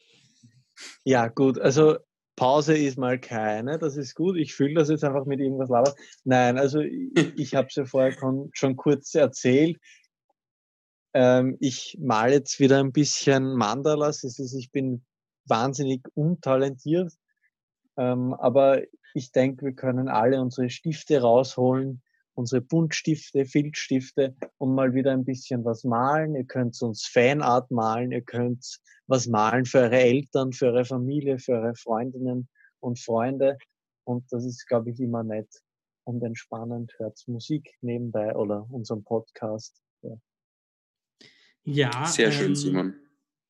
Ja, 1.05 1.29
gut. 1.29 1.61
Also 1.61 1.99
Pause 2.37 2.77
ist 2.77 2.99
mal 2.99 3.19
keine, 3.19 3.79
das 3.79 3.97
ist 3.97 4.15
gut. 4.15 4.37
Ich 4.37 4.55
fühle 4.55 4.75
das 4.75 4.91
jetzt 4.91 5.05
einfach 5.05 5.25
mit 5.25 5.41
irgendwas 5.41 5.71
laber. 5.71 5.95
Nein, 6.25 6.59
also 6.59 6.81
ich, 6.81 7.39
ich 7.39 7.55
habe 7.55 7.69
es 7.69 7.75
ja 7.75 7.87
vorher 7.87 8.13
schon 8.53 8.77
kurz 8.77 9.15
erzählt. 9.15 9.79
Ähm, 11.15 11.57
ich 11.61 11.97
male 11.99 12.35
jetzt 12.35 12.61
wieder 12.61 12.79
ein 12.79 12.93
bisschen 12.93 13.55
Mandalas. 13.55 14.23
Es 14.23 14.39
ist, 14.39 14.53
ich 14.55 14.71
bin 14.71 15.03
wahnsinnig 15.47 16.03
untalentiert, 16.15 17.13
ähm, 17.97 18.35
aber 18.35 18.83
ich 19.15 19.33
denke, 19.33 19.65
wir 19.65 19.73
können 19.73 20.09
alle 20.09 20.41
unsere 20.41 20.69
Stifte 20.69 21.23
rausholen, 21.23 22.03
unsere 22.37 22.61
Buntstifte, 22.61 23.47
Filzstifte 23.47 24.37
und 24.59 24.75
mal 24.75 24.95
wieder 24.95 25.13
ein 25.13 25.25
bisschen 25.25 25.65
was 25.65 25.85
malen. 25.85 26.37
Ihr 26.37 26.45
könnt 26.45 26.81
uns 26.83 27.07
Fanart 27.07 27.71
malen, 27.71 28.13
ihr 28.13 28.23
könnt 28.23 28.79
was 29.07 29.27
malen 29.27 29.65
für 29.65 29.79
eure 29.79 29.99
Eltern, 29.99 30.53
für 30.53 30.67
eure 30.67 30.85
Familie, 30.85 31.39
für 31.39 31.53
eure 31.53 31.75
Freundinnen 31.75 32.49
und 32.81 33.01
Freunde. 33.01 33.59
Und 34.05 34.31
das 34.31 34.45
ist, 34.45 34.67
glaube 34.67 34.91
ich, 34.91 35.01
immer 35.01 35.25
nett 35.25 35.49
und 36.05 36.23
entspannend. 36.23 36.93
Hört 36.99 37.19
Musik 37.27 37.75
nebenbei 37.81 38.35
oder 38.37 38.67
unseren 38.71 39.03
Podcast. 39.03 39.83
Ja, 40.03 40.17
ja 41.65 42.07
sehr 42.07 42.31
schön, 42.31 42.49
ähm, 42.49 42.55
Simon. 42.55 42.95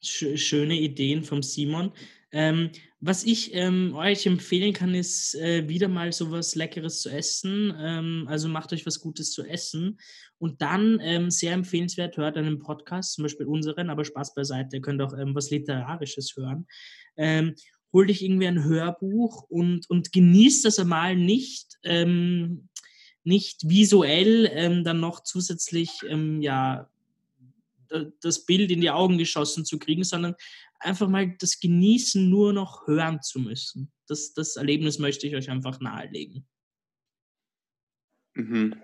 Sch 0.03 0.39
schöne 0.39 0.75
Ideen 0.75 1.25
vom 1.25 1.43
Simon. 1.43 1.93
Ähm, 2.37 2.71
was 3.01 3.25
ich 3.25 3.55
ähm, 3.55 3.95
euch 3.95 4.27
empfehlen 4.27 4.75
kann, 4.75 4.95
ist 4.95 5.35
äh, 5.37 5.67
wieder 5.71 5.89
mal 5.89 6.13
so 6.13 6.31
was 6.31 6.55
Leckeres 6.55 7.01
zu 7.01 7.09
essen. 7.09 7.75
Ähm, 7.81 8.27
also 8.29 8.47
macht 8.47 8.75
euch 8.75 8.85
was 8.85 9.01
Gutes 9.01 9.31
zu 9.31 9.43
essen. 9.43 9.99
Und 10.37 10.61
dann 10.61 11.01
ähm, 11.01 11.31
sehr 11.31 11.55
empfehlenswert, 11.55 12.19
hört 12.19 12.37
einen 12.37 12.59
Podcast, 12.59 13.15
zum 13.15 13.23
Beispiel 13.23 13.47
unseren, 13.47 13.89
aber 13.89 14.05
Spaß 14.05 14.35
beiseite, 14.35 14.77
ihr 14.77 14.83
könnt 14.83 15.01
auch 15.01 15.17
ähm, 15.17 15.35
was 15.35 15.51
Literarisches 15.51 16.37
hören. 16.37 16.67
Ähm, 17.17 17.55
hol 17.95 18.07
dich 18.07 18.23
irgendwie 18.23 18.49
ein 18.49 18.65
Hörbuch 18.65 19.47
und, 19.49 19.89
und 19.89 20.13
genießt 20.13 20.67
das 20.67 20.79
einmal 20.79 21.17
nicht, 21.17 21.79
nicht 23.25 23.69
visuell 23.71 24.83
dann 24.83 25.01
noch 25.01 25.23
zusätzlich 25.23 26.03
ja, 26.41 26.91
das 28.21 28.45
Bild 28.45 28.71
in 28.71 28.81
die 28.81 28.91
Augen 28.91 29.19
geschossen 29.19 29.65
zu 29.65 29.79
kriegen, 29.79 30.05
sondern 30.05 30.35
einfach 30.81 31.09
mal 31.09 31.35
das 31.39 31.61
Genießen 31.61 32.29
nur 32.29 32.53
noch 32.53 32.87
hören 32.87 33.23
zu 33.23 33.39
müssen. 33.41 33.93
Das, 34.07 34.35
das 34.35 34.57
Erlebnis 34.57 34.99
möchte 34.99 35.27
ich 35.27 35.35
euch 35.35 35.51
einfach 35.51 35.81
nahelegen. 35.81 36.47
Mhm. 38.35 38.77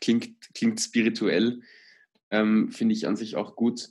Klingt, 0.00 0.54
klingt 0.54 0.80
spirituell. 0.80 1.60
Ähm, 2.30 2.70
Finde 2.70 2.94
ich 2.94 3.06
an 3.06 3.16
sich 3.16 3.36
auch 3.36 3.56
gut. 3.56 3.88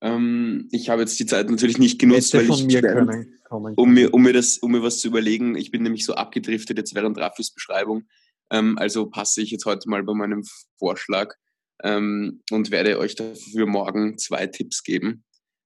Ähm, 0.00 0.68
ich 0.70 0.90
habe 0.90 1.02
jetzt 1.02 1.18
die 1.18 1.26
Zeit 1.26 1.50
natürlich 1.50 1.78
nicht 1.78 1.98
genutzt, 1.98 2.34
weil 2.34 2.48
ich 2.48 2.68
können, 2.80 3.38
um, 3.48 3.92
mir, 3.92 4.12
um, 4.12 4.22
mir 4.22 4.32
das, 4.32 4.58
um 4.58 4.72
mir 4.72 4.82
was 4.82 5.00
zu 5.00 5.08
überlegen. 5.08 5.56
Ich 5.56 5.70
bin 5.70 5.82
nämlich 5.82 6.04
so 6.04 6.14
abgedriftet 6.14 6.78
jetzt 6.78 6.94
während 6.94 7.18
Rafis 7.18 7.52
Beschreibung. 7.52 8.06
Ähm, 8.50 8.78
also 8.78 9.06
passe 9.06 9.40
ich 9.40 9.50
jetzt 9.50 9.64
heute 9.64 9.88
mal 9.88 10.02
bei 10.02 10.14
meinem 10.14 10.44
Vorschlag 10.78 11.34
ähm, 11.82 12.42
und 12.50 12.70
werde 12.70 12.98
euch 12.98 13.14
dafür 13.14 13.66
morgen 13.66 14.18
zwei 14.18 14.46
Tipps 14.46 14.82
geben, 14.82 15.23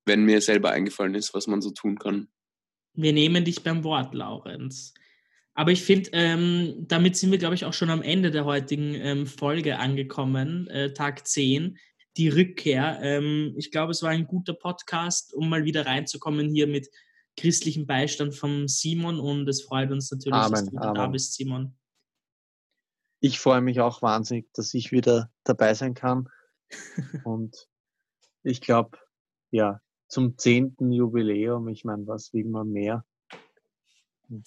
wenn 0.08 0.24
mir 0.24 0.40
selber 0.40 0.72
eingefallen 0.72 1.14
ist, 1.14 1.32
was 1.34 1.46
man 1.46 1.62
so 1.62 1.70
tun 1.70 1.96
kann. 1.98 2.28
Wir 2.94 3.12
nehmen 3.12 3.44
dich 3.44 3.62
beim 3.62 3.84
Wort, 3.84 4.12
Laurenz. 4.12 4.92
Aber 5.54 5.70
ich 5.70 5.82
finde, 5.82 6.10
ähm, 6.12 6.84
damit 6.86 7.16
sind 7.16 7.30
wir, 7.30 7.38
glaube 7.38 7.54
ich, 7.54 7.64
auch 7.64 7.72
schon 7.72 7.90
am 7.90 8.02
Ende 8.02 8.30
der 8.30 8.44
heutigen 8.44 8.94
ähm, 8.94 9.26
Folge 9.26 9.78
angekommen, 9.78 10.68
äh, 10.68 10.92
Tag 10.92 11.26
10, 11.26 11.78
die 12.16 12.28
Rückkehr. 12.28 12.98
Ähm, 13.02 13.54
ich 13.56 13.70
glaube, 13.70 13.92
es 13.92 14.02
war 14.02 14.10
ein 14.10 14.26
guter 14.26 14.54
Podcast, 14.54 15.34
um 15.34 15.48
mal 15.48 15.64
wieder 15.64 15.86
reinzukommen 15.86 16.48
hier 16.48 16.66
mit 16.66 16.88
christlichem 17.36 17.86
Beistand 17.86 18.34
von 18.34 18.68
Simon 18.68 19.20
und 19.20 19.48
es 19.48 19.62
freut 19.62 19.90
uns 19.90 20.10
natürlich, 20.10 20.34
Amen, 20.34 20.52
dass 20.52 20.70
du 20.70 20.78
Amen. 20.78 20.94
da 20.94 21.06
bist, 21.06 21.34
Simon. 21.34 21.76
Ich 23.20 23.40
freue 23.40 23.60
mich 23.60 23.80
auch 23.80 24.02
wahnsinnig, 24.02 24.52
dass 24.52 24.74
ich 24.74 24.92
wieder 24.92 25.30
dabei 25.44 25.74
sein 25.74 25.94
kann. 25.94 26.28
und 27.24 27.68
ich 28.42 28.60
glaube, 28.60 28.98
ja, 29.50 29.80
zum 30.08 30.38
zehnten 30.38 30.90
Jubiläum, 30.90 31.68
ich 31.68 31.84
meine, 31.84 32.06
was 32.06 32.32
will 32.32 32.46
man 32.46 32.70
mehr? 32.70 33.04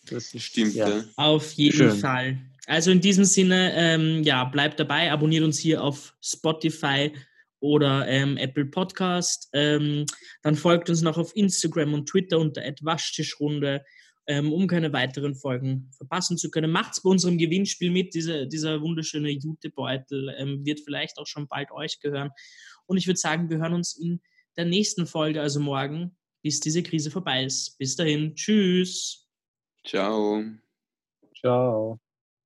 Das 0.09 0.29
stimmt, 0.37 0.75
ja. 0.75 1.03
Auf 1.15 1.53
jeden 1.53 1.75
Schön. 1.75 1.97
Fall. 1.97 2.37
Also 2.67 2.91
in 2.91 3.01
diesem 3.01 3.25
Sinne, 3.25 3.73
ähm, 3.75 4.23
ja, 4.23 4.43
bleibt 4.43 4.79
dabei, 4.79 5.11
abonniert 5.11 5.43
uns 5.43 5.57
hier 5.57 5.83
auf 5.83 6.15
Spotify 6.21 7.11
oder 7.59 8.07
ähm, 8.07 8.37
Apple 8.37 8.65
Podcast. 8.65 9.49
Ähm, 9.53 10.05
dann 10.43 10.55
folgt 10.55 10.89
uns 10.89 11.01
noch 11.01 11.17
auf 11.17 11.35
Instagram 11.35 11.93
und 11.93 12.07
Twitter 12.07 12.37
unter 12.37 12.61
Waschtischrunde, 12.81 13.83
ähm, 14.27 14.53
um 14.53 14.67
keine 14.67 14.93
weiteren 14.93 15.35
Folgen 15.35 15.89
verpassen 15.97 16.37
zu 16.37 16.51
können. 16.51 16.71
Macht's 16.71 17.01
bei 17.01 17.09
unserem 17.09 17.39
Gewinnspiel 17.39 17.89
mit. 17.89 18.13
Diese, 18.13 18.47
dieser 18.47 18.81
wunderschöne 18.81 19.31
Jutebeutel 19.31 20.35
ähm, 20.37 20.63
wird 20.63 20.81
vielleicht 20.81 21.17
auch 21.17 21.27
schon 21.27 21.47
bald 21.47 21.71
euch 21.71 21.99
gehören. 21.99 22.29
Und 22.85 22.97
ich 22.97 23.07
würde 23.07 23.19
sagen, 23.19 23.49
wir 23.49 23.57
hören 23.57 23.73
uns 23.73 23.97
in 23.97 24.21
der 24.57 24.65
nächsten 24.65 25.07
Folge, 25.07 25.41
also 25.41 25.59
morgen, 25.59 26.15
bis 26.43 26.59
diese 26.59 26.83
Krise 26.83 27.11
vorbei 27.11 27.45
ist. 27.45 27.77
Bis 27.77 27.95
dahin, 27.95 28.35
tschüss. 28.35 29.27
Ciao. 29.85 30.43
Ciao. 31.39 31.99